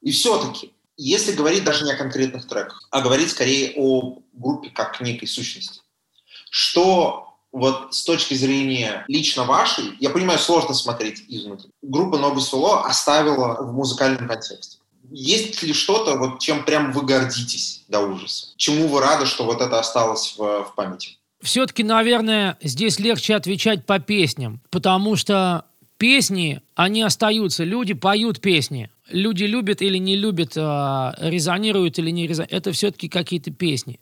И 0.00 0.10
все-таки, 0.10 0.73
если 0.96 1.32
говорить 1.32 1.64
даже 1.64 1.84
не 1.84 1.92
о 1.92 1.96
конкретных 1.96 2.46
треках, 2.46 2.86
а 2.90 3.00
говорить 3.00 3.30
скорее 3.30 3.74
о 3.76 4.18
группе 4.32 4.70
как 4.70 5.00
некой 5.00 5.28
сущности, 5.28 5.80
что 6.50 7.36
вот 7.52 7.94
с 7.94 8.02
точки 8.02 8.34
зрения 8.34 9.04
лично 9.08 9.44
вашей, 9.44 9.96
я 10.00 10.10
понимаю, 10.10 10.38
сложно 10.38 10.74
смотреть 10.74 11.24
изнутри, 11.28 11.70
группа 11.82 12.18
«Ногу 12.18 12.40
свело» 12.40 12.84
оставила 12.84 13.62
в 13.62 13.72
музыкальном 13.72 14.28
контексте. 14.28 14.78
Есть 15.10 15.62
ли 15.62 15.72
что-то, 15.72 16.16
вот 16.16 16.40
чем 16.40 16.64
прям 16.64 16.92
вы 16.92 17.02
гордитесь 17.02 17.84
до 17.88 18.00
ужаса? 18.00 18.48
Чему 18.56 18.88
вы 18.88 19.00
рады, 19.00 19.26
что 19.26 19.44
вот 19.44 19.60
это 19.60 19.78
осталось 19.78 20.34
в, 20.36 20.64
в 20.64 20.74
памяти? 20.74 21.18
Все-таки, 21.42 21.84
наверное, 21.84 22.56
здесь 22.62 22.98
легче 22.98 23.34
отвечать 23.34 23.84
по 23.84 23.98
песням, 23.98 24.60
потому 24.70 25.14
что 25.14 25.66
песни, 25.98 26.62
они 26.74 27.02
остаются. 27.02 27.64
Люди 27.64 27.94
поют 27.94 28.40
песни. 28.40 28.90
Люди 29.08 29.44
любят 29.44 29.82
или 29.82 29.98
не 29.98 30.16
любят, 30.16 30.56
э, 30.56 31.12
резонируют 31.18 31.98
или 31.98 32.10
не 32.10 32.26
резонируют. 32.26 32.52
Это 32.52 32.72
все-таки 32.72 33.08
какие-то 33.08 33.50
песни. 33.50 34.00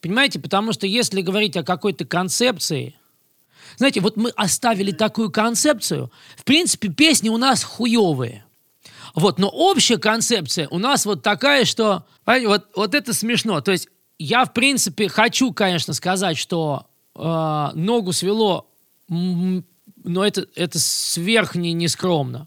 Понимаете? 0.00 0.40
Потому 0.40 0.72
что 0.72 0.86
если 0.86 1.20
говорить 1.20 1.56
о 1.56 1.62
какой-то 1.62 2.04
концепции, 2.04 2.94
знаете, 3.76 4.00
вот 4.00 4.16
мы 4.16 4.30
оставили 4.30 4.90
такую 4.90 5.30
концепцию, 5.30 6.10
в 6.36 6.44
принципе, 6.44 6.88
песни 6.88 7.28
у 7.28 7.36
нас 7.36 7.62
хуевые. 7.62 8.44
Вот, 9.14 9.38
но 9.38 9.48
общая 9.48 9.98
концепция 9.98 10.68
у 10.68 10.78
нас 10.78 11.04
вот 11.04 11.22
такая, 11.22 11.64
что, 11.64 12.06
вот, 12.26 12.68
вот 12.76 12.94
это 12.94 13.12
смешно. 13.12 13.60
То 13.60 13.72
есть 13.72 13.88
я, 14.18 14.44
в 14.44 14.52
принципе, 14.52 15.08
хочу, 15.08 15.52
конечно, 15.52 15.94
сказать, 15.94 16.38
что 16.38 16.86
э, 17.14 17.68
ногу 17.74 18.12
свело, 18.12 18.70
но 19.08 20.24
это, 20.24 20.46
это 20.54 20.78
сверх 20.78 21.54
не, 21.54 21.72
нескромно. 21.72 22.46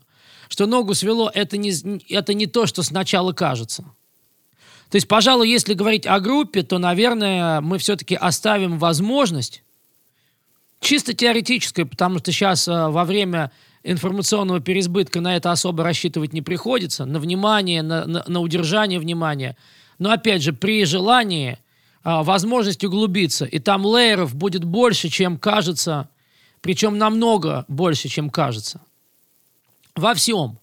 Что 0.53 0.67
ногу 0.67 0.93
свело, 0.93 1.31
это 1.33 1.57
не, 1.57 1.71
это 2.13 2.35
не 2.35 2.45
то, 2.45 2.67
что 2.67 2.83
сначала 2.83 3.33
кажется. 3.33 3.85
То 4.91 4.97
есть, 4.97 5.07
пожалуй, 5.07 5.49
если 5.49 5.73
говорить 5.73 6.05
о 6.05 6.19
группе, 6.19 6.61
то, 6.61 6.77
наверное, 6.77 7.59
мы 7.59 7.79
все-таки 7.79 8.13
оставим 8.13 8.77
возможность, 8.77 9.63
чисто 10.79 11.15
теоретической, 11.15 11.87
потому 11.87 12.19
что 12.19 12.31
сейчас 12.31 12.67
э, 12.67 12.71
во 12.89 13.03
время 13.03 13.51
информационного 13.81 14.59
переизбытка 14.59 15.21
на 15.21 15.35
это 15.35 15.51
особо 15.51 15.83
рассчитывать 15.83 16.33
не 16.33 16.43
приходится, 16.43 17.05
на 17.05 17.17
внимание, 17.17 17.81
на, 17.81 18.05
на- 18.05 18.23
на 18.27 18.39
удержание 18.39 18.99
внимания. 18.99 19.57
Но 19.97 20.11
опять 20.11 20.43
же, 20.43 20.53
при 20.53 20.85
желании 20.85 21.57
а, 22.03 22.21
возможность 22.21 22.83
углубиться. 22.83 23.45
И 23.45 23.57
там 23.57 23.87
лейеров 23.87 24.35
будет 24.35 24.63
больше, 24.65 25.09
чем 25.09 25.39
кажется, 25.39 26.09
причем 26.61 26.99
намного 26.99 27.65
больше, 27.67 28.07
чем 28.07 28.29
кажется. 28.29 28.81
Во 29.95 30.13
всем. 30.13 30.59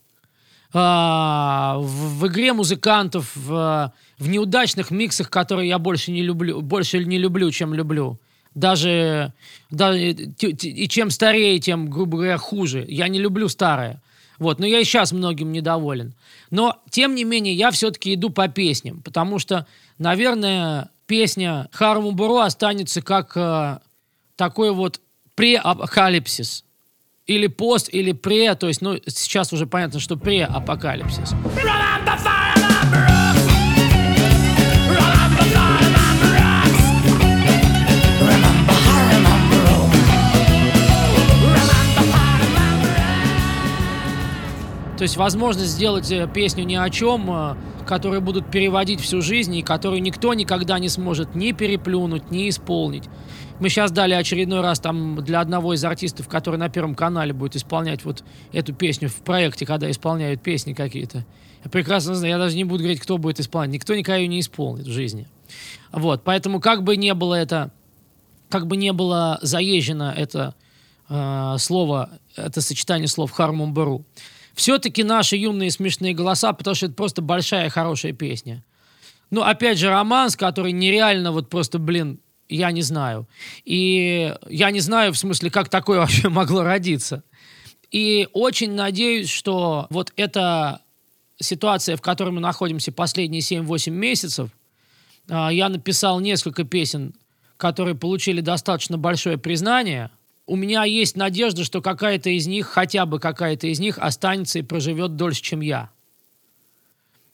А, 0.72 1.76
в, 1.78 2.26
игре 2.28 2.52
музыкантов, 2.52 3.34
в, 3.34 3.92
в 4.18 4.28
неудачных 4.28 4.90
миксах, 4.90 5.30
которые 5.30 5.68
я 5.68 5.78
больше 5.78 6.12
не 6.12 6.22
люблю, 6.22 6.60
больше 6.60 7.04
не 7.04 7.18
люблю, 7.18 7.50
чем 7.50 7.74
люблю. 7.74 8.18
Даже, 8.54 9.32
да, 9.70 9.96
и, 9.96 10.88
чем 10.88 11.10
старее, 11.10 11.58
тем, 11.60 11.88
грубо 11.88 12.18
говоря, 12.18 12.38
хуже. 12.38 12.84
Я 12.88 13.08
не 13.08 13.18
люблю 13.18 13.48
старое. 13.48 14.00
Вот, 14.38 14.58
но 14.58 14.66
я 14.66 14.80
и 14.80 14.84
сейчас 14.84 15.12
многим 15.12 15.52
недоволен. 15.52 16.14
Но, 16.50 16.80
тем 16.90 17.14
не 17.14 17.24
менее, 17.24 17.54
я 17.54 17.70
все-таки 17.70 18.14
иду 18.14 18.30
по 18.30 18.48
песням, 18.48 19.02
потому 19.02 19.38
что, 19.38 19.66
наверное, 19.98 20.90
песня 21.06 21.68
Харуму 21.72 22.12
Буру 22.12 22.38
останется 22.38 23.02
как 23.02 23.36
э, 23.36 23.78
такой 24.36 24.72
вот 24.72 25.00
преапокалипсис. 25.34 26.64
Или 27.30 27.46
пост, 27.46 27.88
или 27.92 28.10
пре, 28.10 28.56
то 28.56 28.66
есть, 28.66 28.82
ну, 28.82 28.98
сейчас 29.06 29.52
уже 29.52 29.64
понятно, 29.64 30.00
что 30.00 30.16
преапокалипсис. 30.16 31.30
То 44.96 45.04
есть 45.04 45.16
возможность 45.16 45.70
сделать 45.70 46.10
э, 46.10 46.28
песню 46.34 46.64
ни 46.64 46.74
о 46.74 46.90
чем, 46.90 47.30
э, 47.30 47.54
которые 47.86 48.20
будут 48.20 48.50
переводить 48.50 49.00
всю 49.00 49.22
жизнь 49.22 49.54
и 49.54 49.62
которую 49.62 50.02
никто 50.02 50.34
никогда 50.34 50.80
не 50.80 50.88
сможет 50.88 51.36
ни 51.36 51.52
переплюнуть, 51.52 52.32
ни 52.32 52.48
исполнить. 52.48 53.04
Мы 53.60 53.68
сейчас 53.68 53.90
дали 53.90 54.14
очередной 54.14 54.62
раз 54.62 54.80
там 54.80 55.22
для 55.22 55.38
одного 55.40 55.74
из 55.74 55.84
артистов, 55.84 56.28
который 56.28 56.56
на 56.56 56.70
Первом 56.70 56.94
канале 56.94 57.34
будет 57.34 57.56
исполнять 57.56 58.06
вот 58.06 58.24
эту 58.52 58.72
песню 58.72 59.10
в 59.10 59.16
проекте, 59.16 59.66
когда 59.66 59.90
исполняют 59.90 60.42
песни 60.42 60.72
какие-то. 60.72 61.26
Я 61.62 61.70
прекрасно 61.70 62.14
знаю, 62.14 62.32
я 62.32 62.38
даже 62.38 62.56
не 62.56 62.64
буду 62.64 62.78
говорить, 62.78 63.00
кто 63.00 63.18
будет 63.18 63.38
исполнять. 63.38 63.74
Никто 63.74 63.94
никогда 63.94 64.16
ее 64.16 64.28
не 64.28 64.40
исполнит 64.40 64.86
в 64.86 64.90
жизни. 64.90 65.28
Вот, 65.92 66.24
поэтому 66.24 66.58
как 66.58 66.82
бы 66.84 66.96
не 66.96 67.12
было 67.12 67.34
это, 67.34 67.70
как 68.48 68.66
бы 68.66 68.78
не 68.78 68.94
было 68.94 69.38
заезжено 69.42 70.14
это 70.16 70.54
э, 71.10 71.56
слово, 71.58 72.08
это 72.36 72.62
сочетание 72.62 73.08
слов 73.08 73.30
Хармон 73.30 73.74
Бару, 73.74 74.06
все-таки 74.54 75.04
наши 75.04 75.36
юные 75.36 75.70
смешные 75.70 76.14
голоса, 76.14 76.54
потому 76.54 76.74
что 76.74 76.86
это 76.86 76.94
просто 76.94 77.20
большая 77.20 77.68
хорошая 77.68 78.12
песня. 78.12 78.64
Ну, 79.30 79.42
опять 79.42 79.78
же, 79.78 79.90
романс, 79.90 80.34
который 80.34 80.72
нереально 80.72 81.30
вот 81.30 81.50
просто, 81.50 81.78
блин, 81.78 82.20
я 82.56 82.70
не 82.70 82.82
знаю. 82.82 83.28
И 83.64 84.34
я 84.48 84.70
не 84.70 84.80
знаю, 84.80 85.12
в 85.12 85.18
смысле, 85.18 85.50
как 85.50 85.68
такое 85.68 85.98
вообще 86.00 86.28
могло 86.28 86.62
родиться. 86.62 87.22
И 87.90 88.28
очень 88.32 88.72
надеюсь, 88.72 89.28
что 89.28 89.86
вот 89.90 90.12
эта 90.16 90.82
ситуация, 91.40 91.96
в 91.96 92.02
которой 92.02 92.30
мы 92.30 92.40
находимся 92.40 92.92
последние 92.92 93.40
7-8 93.40 93.90
месяцев, 93.90 94.50
а, 95.28 95.50
я 95.50 95.68
написал 95.68 96.20
несколько 96.20 96.64
песен, 96.64 97.14
которые 97.56 97.94
получили 97.94 98.40
достаточно 98.40 98.98
большое 98.98 99.38
признание– 99.38 100.10
у 100.50 100.56
меня 100.56 100.82
есть 100.82 101.16
надежда, 101.16 101.62
что 101.62 101.80
какая-то 101.80 102.28
из 102.28 102.48
них, 102.48 102.66
хотя 102.66 103.06
бы 103.06 103.20
какая-то 103.20 103.68
из 103.68 103.78
них 103.78 103.98
останется 103.98 104.58
и 104.58 104.62
проживет 104.62 105.14
дольше, 105.14 105.42
чем 105.42 105.60
я. 105.60 105.90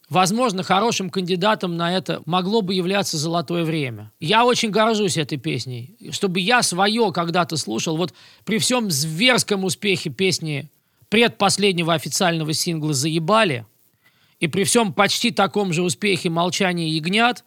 Возможно, 0.09 0.62
хорошим 0.62 1.11
кандидатом 1.11 1.77
на 1.77 1.97
это 1.97 2.23
могло 2.27 2.62
бы 2.62 2.75
являться 2.75 3.16
«Золотое 3.16 3.64
время». 3.64 4.12
Я 4.21 4.45
очень 4.45 4.71
горжусь 4.71 5.16
этой 5.16 5.37
песней. 5.37 5.97
Чтобы 6.12 6.38
я 6.38 6.62
свое 6.62 7.12
когда-то 7.12 7.57
слушал, 7.57 7.97
вот 7.97 8.14
при 8.45 8.59
всем 8.59 8.88
зверском 8.90 9.64
успехе 9.64 10.11
песни 10.11 10.71
предпоследнего 11.09 11.92
официального 11.92 12.53
сингла 12.53 12.95
«Заебали», 12.95 13.66
и 14.38 14.49
при 14.49 14.64
всем 14.64 14.92
почти 14.92 15.31
таком 15.31 15.73
же 15.73 15.83
успехе 15.83 16.31
«Молчание 16.31 16.88
ягнят», 16.88 17.45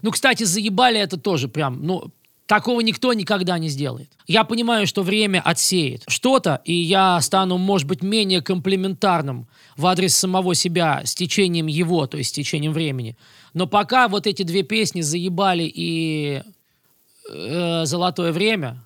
ну, 0.00 0.10
кстати, 0.10 0.44
«Заебали» 0.44 0.98
это 0.98 1.16
тоже 1.16 1.48
прям, 1.48 1.84
ну, 1.86 2.10
Такого 2.46 2.80
никто 2.80 3.12
никогда 3.12 3.58
не 3.58 3.68
сделает. 3.68 4.10
Я 4.26 4.44
понимаю, 4.44 4.86
что 4.86 5.02
время 5.02 5.40
отсеет 5.44 6.02
что-то, 6.08 6.60
и 6.64 6.74
я 6.74 7.20
стану, 7.20 7.56
может 7.56 7.86
быть, 7.86 8.02
менее 8.02 8.42
комплиментарным 8.42 9.46
в 9.76 9.86
адрес 9.86 10.16
самого 10.16 10.54
себя 10.54 11.02
с 11.04 11.14
течением 11.14 11.66
его, 11.66 12.06
то 12.06 12.18
есть 12.18 12.30
с 12.30 12.32
течением 12.32 12.72
времени. 12.72 13.16
Но 13.54 13.66
пока 13.66 14.08
вот 14.08 14.26
эти 14.26 14.42
две 14.42 14.62
песни 14.62 15.00
«Заебали» 15.00 15.70
и 15.72 16.42
э, 17.30 17.84
«Золотое 17.86 18.32
время», 18.32 18.84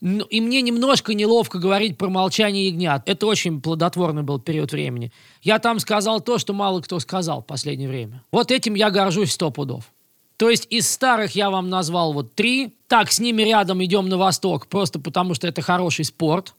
ну, 0.00 0.24
и 0.24 0.40
мне 0.40 0.60
немножко 0.60 1.14
неловко 1.14 1.58
говорить 1.58 1.96
про 1.96 2.08
молчание 2.08 2.68
ягнят. 2.68 3.02
Это 3.06 3.26
очень 3.26 3.62
плодотворный 3.62 4.22
был 4.22 4.38
период 4.38 4.72
времени. 4.72 5.10
Я 5.42 5.58
там 5.58 5.80
сказал 5.80 6.20
то, 6.20 6.38
что 6.38 6.52
мало 6.52 6.80
кто 6.82 7.00
сказал 7.00 7.42
в 7.42 7.46
последнее 7.46 7.88
время. 7.88 8.22
Вот 8.30 8.50
этим 8.50 8.74
я 8.74 8.90
горжусь 8.90 9.32
сто 9.32 9.50
пудов. 9.50 9.90
То 10.36 10.50
есть 10.50 10.66
из 10.68 10.90
старых 10.90 11.34
я 11.34 11.50
вам 11.50 11.70
назвал 11.70 12.12
вот 12.12 12.34
три. 12.34 12.74
Так, 12.88 13.10
с 13.10 13.18
ними 13.18 13.42
рядом 13.42 13.82
идем 13.82 14.08
на 14.08 14.18
восток, 14.18 14.66
просто 14.66 14.98
потому 14.98 15.34
что 15.34 15.48
это 15.48 15.62
хороший 15.62 16.04
спорт, 16.04 16.54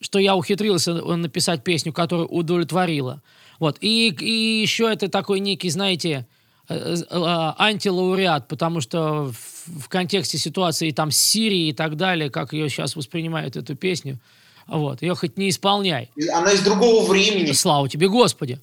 что 0.00 0.18
я 0.18 0.34
ухитрился 0.34 0.94
написать 0.94 1.62
песню, 1.62 1.92
которая 1.92 2.26
удовлетворила. 2.26 3.22
Вот. 3.58 3.76
И, 3.82 4.08
и 4.08 4.62
еще 4.62 4.90
это 4.90 5.08
такой 5.08 5.40
некий, 5.40 5.68
знаете, 5.68 6.26
э, 6.68 6.74
э, 6.74 6.96
э, 7.10 7.52
антилауреат, 7.58 8.48
потому 8.48 8.80
что 8.80 9.30
в, 9.32 9.82
в 9.82 9.88
контексте 9.88 10.38
ситуации 10.38 10.90
там 10.90 11.10
с 11.10 11.18
Сирией 11.18 11.70
и 11.70 11.72
так 11.74 11.96
далее, 11.96 12.30
как 12.30 12.54
ее 12.54 12.70
сейчас 12.70 12.96
воспринимают 12.96 13.56
эту 13.56 13.76
песню, 13.76 14.18
вот, 14.66 15.02
ее 15.02 15.14
хоть 15.14 15.36
не 15.36 15.50
исполняй. 15.50 16.10
Она 16.32 16.52
из 16.52 16.60
другого 16.60 17.06
времени. 17.06 17.52
Слава 17.52 17.88
тебе, 17.88 18.08
Господи. 18.08 18.60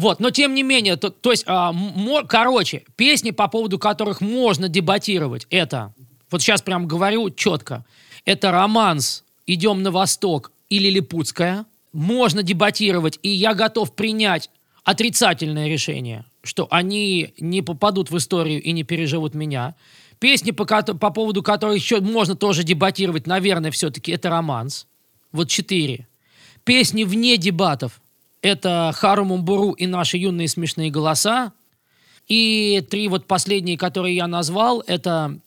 Вот, 0.00 0.18
но 0.18 0.30
тем 0.30 0.54
не 0.54 0.62
менее, 0.62 0.96
то, 0.96 1.10
то 1.10 1.30
есть, 1.30 1.44
а, 1.46 1.72
мо, 1.72 2.22
короче, 2.22 2.84
песни, 2.96 3.32
по 3.32 3.48
поводу 3.48 3.78
которых 3.78 4.22
можно 4.22 4.66
дебатировать, 4.66 5.46
это, 5.50 5.92
вот 6.30 6.40
сейчас 6.40 6.62
прям 6.62 6.88
говорю 6.88 7.28
четко, 7.28 7.84
это 8.24 8.50
романс 8.50 9.24
«Идем 9.46 9.82
на 9.82 9.90
восток» 9.90 10.52
или 10.70 10.88
«Липутская». 10.88 11.66
Можно 11.92 12.42
дебатировать, 12.42 13.18
и 13.22 13.28
я 13.28 13.52
готов 13.52 13.94
принять 13.94 14.48
отрицательное 14.84 15.68
решение, 15.68 16.24
что 16.42 16.66
они 16.70 17.34
не 17.38 17.60
попадут 17.60 18.10
в 18.10 18.16
историю 18.16 18.62
и 18.62 18.72
не 18.72 18.84
переживут 18.84 19.34
меня. 19.34 19.74
Песни, 20.18 20.52
по, 20.52 20.64
по 20.64 21.10
поводу 21.10 21.42
которых 21.42 21.76
еще 21.76 22.00
можно 22.00 22.34
тоже 22.34 22.62
дебатировать, 22.62 23.26
наверное, 23.26 23.70
все-таки 23.70 24.12
это 24.12 24.30
романс. 24.30 24.86
Вот 25.30 25.50
четыре. 25.50 26.08
Песни 26.64 27.04
вне 27.04 27.36
дебатов 27.36 28.00
это 28.42 28.92
Хару 28.94 29.24
Мумбуру 29.24 29.72
и 29.72 29.86
наши 29.86 30.16
юные 30.16 30.48
смешные 30.48 30.90
голоса. 30.90 31.52
И 32.28 32.84
три 32.88 33.08
вот 33.08 33.26
последние, 33.26 33.76
которые 33.76 34.16
я 34.16 34.26
назвал, 34.26 34.82
это 34.86 35.38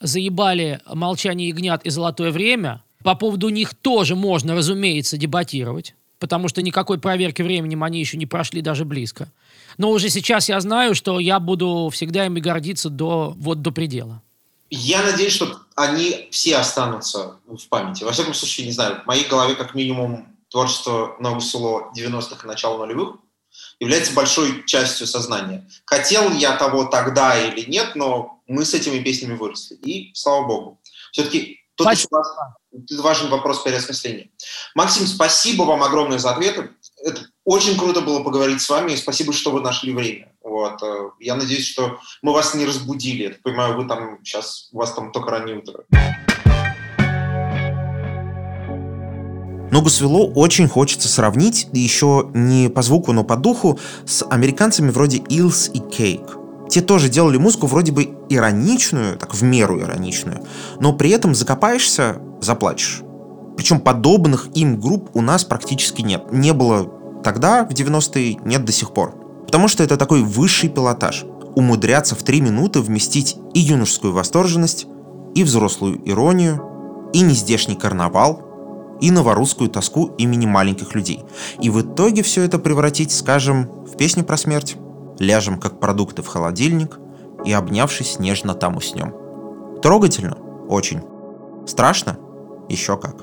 «Заебали 0.00 0.80
молчание 0.92 1.48
ягнят» 1.48 1.84
и 1.84 1.90
«Золотое 1.90 2.30
время». 2.30 2.82
По 3.02 3.14
поводу 3.14 3.48
них 3.48 3.74
тоже 3.74 4.16
можно, 4.16 4.54
разумеется, 4.54 5.16
дебатировать, 5.16 5.94
потому 6.18 6.48
что 6.48 6.60
никакой 6.60 6.98
проверки 6.98 7.40
временем 7.40 7.84
они 7.84 8.00
еще 8.00 8.16
не 8.16 8.26
прошли 8.26 8.62
даже 8.62 8.84
близко. 8.84 9.30
Но 9.78 9.90
уже 9.90 10.08
сейчас 10.08 10.48
я 10.48 10.60
знаю, 10.60 10.94
что 10.94 11.20
я 11.20 11.38
буду 11.38 11.88
всегда 11.92 12.26
ими 12.26 12.40
гордиться 12.40 12.90
до, 12.90 13.34
вот 13.38 13.62
до 13.62 13.70
предела. 13.70 14.22
Я 14.68 15.02
надеюсь, 15.02 15.32
что 15.32 15.60
они 15.76 16.28
все 16.32 16.56
останутся 16.56 17.36
в 17.46 17.68
памяти. 17.68 18.02
Во 18.02 18.10
всяком 18.10 18.34
случае, 18.34 18.66
не 18.66 18.72
знаю, 18.72 19.02
в 19.02 19.06
моей 19.06 19.26
голове 19.28 19.54
как 19.54 19.74
минимум 19.74 20.35
творчество 20.50 21.16
Нового 21.20 21.40
Село 21.40 21.92
90-х 21.96 22.44
и 22.44 22.46
начала 22.46 22.78
нулевых 22.78 23.16
является 23.80 24.12
большой 24.12 24.64
частью 24.66 25.06
сознания. 25.06 25.68
Хотел 25.84 26.32
я 26.32 26.56
того 26.56 26.84
тогда 26.84 27.38
или 27.38 27.68
нет, 27.68 27.94
но 27.94 28.42
мы 28.46 28.64
с 28.64 28.74
этими 28.74 29.02
песнями 29.02 29.36
выросли. 29.36 29.76
И 29.76 30.14
слава 30.14 30.46
богу. 30.46 30.80
Все-таки 31.12 31.60
тут 31.76 31.88
важен 32.98 33.28
вопрос 33.28 33.62
переосмысления. 33.62 34.30
Максим, 34.74 35.06
спасибо 35.06 35.62
вам 35.64 35.82
огромное 35.82 36.18
за 36.18 36.30
ответы. 36.30 36.70
Это 37.04 37.26
очень 37.44 37.78
круто 37.78 38.00
было 38.00 38.22
поговорить 38.22 38.62
с 38.62 38.68
вами, 38.68 38.92
и 38.92 38.96
спасибо, 38.96 39.32
что 39.32 39.50
вы 39.50 39.60
нашли 39.60 39.92
время. 39.92 40.32
Вот. 40.42 40.82
Э, 40.82 41.10
я 41.20 41.34
надеюсь, 41.34 41.66
что 41.66 42.00
мы 42.22 42.32
вас 42.32 42.54
не 42.54 42.64
разбудили. 42.64 43.24
Я 43.24 43.34
понимаю, 43.42 43.76
вы 43.76 43.86
там 43.86 44.18
сейчас, 44.24 44.68
у 44.72 44.78
вас 44.78 44.92
там 44.94 45.12
только 45.12 45.30
раннее 45.30 45.58
утро. 45.58 45.84
Ногу 49.76 49.90
свело 49.90 50.26
очень 50.28 50.68
хочется 50.68 51.06
сравнить, 51.06 51.68
еще 51.74 52.30
не 52.32 52.70
по 52.70 52.80
звуку, 52.80 53.12
но 53.12 53.24
по 53.24 53.36
духу, 53.36 53.78
с 54.06 54.24
американцами 54.24 54.88
вроде 54.88 55.18
Илс 55.18 55.68
и 55.68 55.80
Кейк. 55.80 56.38
Те 56.70 56.80
тоже 56.80 57.10
делали 57.10 57.36
музыку 57.36 57.66
вроде 57.66 57.92
бы 57.92 58.08
ироничную, 58.30 59.18
так 59.18 59.34
в 59.34 59.42
меру 59.42 59.78
ироничную, 59.78 60.40
но 60.80 60.94
при 60.94 61.10
этом 61.10 61.34
закопаешься, 61.34 62.16
заплачешь. 62.40 63.02
Причем 63.58 63.80
подобных 63.80 64.48
им 64.54 64.80
групп 64.80 65.10
у 65.12 65.20
нас 65.20 65.44
практически 65.44 66.00
нет. 66.00 66.32
Не 66.32 66.54
было 66.54 66.90
тогда, 67.22 67.62
в 67.66 67.74
90-е, 67.74 68.38
нет 68.46 68.64
до 68.64 68.72
сих 68.72 68.94
пор. 68.94 69.14
Потому 69.44 69.68
что 69.68 69.84
это 69.84 69.98
такой 69.98 70.22
высший 70.22 70.70
пилотаж. 70.70 71.26
умудрятся 71.54 72.14
в 72.14 72.22
три 72.22 72.40
минуты 72.40 72.80
вместить 72.80 73.36
и 73.52 73.60
юношескую 73.60 74.14
восторженность, 74.14 74.86
и 75.34 75.44
взрослую 75.44 76.00
иронию, 76.08 76.62
и 77.12 77.20
нездешний 77.20 77.76
карнавал, 77.76 78.45
и 79.00 79.10
новорусскую 79.10 79.70
тоску 79.70 80.14
имени 80.18 80.46
маленьких 80.46 80.94
людей. 80.94 81.24
И 81.60 81.70
в 81.70 81.80
итоге 81.80 82.22
все 82.22 82.42
это 82.42 82.58
превратить, 82.58 83.12
скажем, 83.12 83.64
в 83.84 83.96
песню 83.96 84.24
про 84.24 84.36
смерть. 84.36 84.76
Ляжем, 85.18 85.58
как 85.58 85.80
продукты 85.80 86.22
в 86.22 86.26
холодильник, 86.26 86.98
и, 87.44 87.52
обнявшись, 87.52 88.18
нежно 88.18 88.54
там 88.54 88.76
уснем. 88.76 89.14
Трогательно? 89.82 90.36
Очень. 90.68 91.02
Страшно? 91.66 92.18
Еще 92.68 92.96
как. 92.96 93.16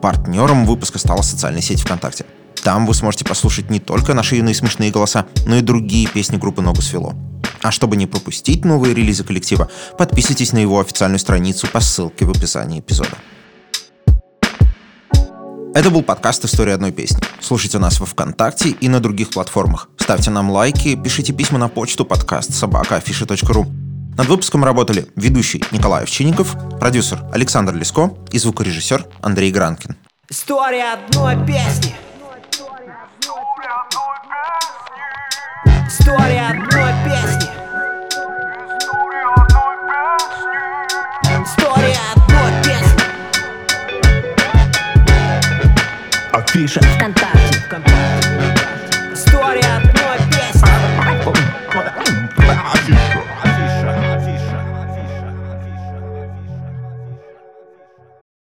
Партнером 0.00 0.64
выпуска 0.64 0.98
стала 0.98 1.22
социальная 1.22 1.60
сеть 1.60 1.82
ВКонтакте. 1.82 2.24
Там 2.62 2.86
вы 2.86 2.94
сможете 2.94 3.24
послушать 3.24 3.70
не 3.70 3.80
только 3.80 4.14
наши 4.14 4.36
юные 4.36 4.54
смешные 4.54 4.90
голоса, 4.90 5.26
но 5.46 5.56
и 5.56 5.62
другие 5.62 6.08
песни 6.08 6.36
группы 6.36 6.62
«Ногу 6.62 6.82
свело». 6.82 7.14
А 7.62 7.70
чтобы 7.70 7.96
не 7.96 8.06
пропустить 8.06 8.64
новые 8.64 8.94
релизы 8.94 9.24
коллектива, 9.24 9.68
подписывайтесь 9.98 10.52
на 10.52 10.58
его 10.58 10.80
официальную 10.80 11.18
страницу 11.18 11.66
по 11.70 11.80
ссылке 11.80 12.24
в 12.24 12.30
описании 12.30 12.80
эпизода. 12.80 13.16
Это 15.72 15.88
был 15.90 16.02
подкаст 16.02 16.44
«История 16.44 16.74
одной 16.74 16.90
песни». 16.90 17.20
Слушайте 17.40 17.78
нас 17.78 18.00
во 18.00 18.06
ВКонтакте 18.06 18.70
и 18.70 18.88
на 18.88 18.98
других 18.98 19.30
платформах. 19.30 19.88
Ставьте 19.98 20.30
нам 20.30 20.50
лайки, 20.50 20.96
пишите 20.96 21.32
письма 21.32 21.60
на 21.60 21.68
почту 21.68 22.04
подкаст 22.04 22.52
собака 22.52 22.96
афиша.ру. 22.96 23.66
Над 24.16 24.26
выпуском 24.26 24.64
работали 24.64 25.06
ведущий 25.14 25.62
Николай 25.70 26.02
Овчинников, 26.02 26.56
продюсер 26.80 27.22
Александр 27.32 27.76
Леско 27.76 28.12
и 28.32 28.38
звукорежиссер 28.38 29.06
Андрей 29.22 29.52
Гранкин. 29.52 29.96
История 30.28 30.94
одной 30.94 31.36
песни. 31.46 31.94
История 35.86 36.48
одной 36.48 36.64
песни. 36.64 36.69
пишет 46.60 46.84
ВКонтакте. 46.84 47.58
ВКонтакте. 47.66 48.09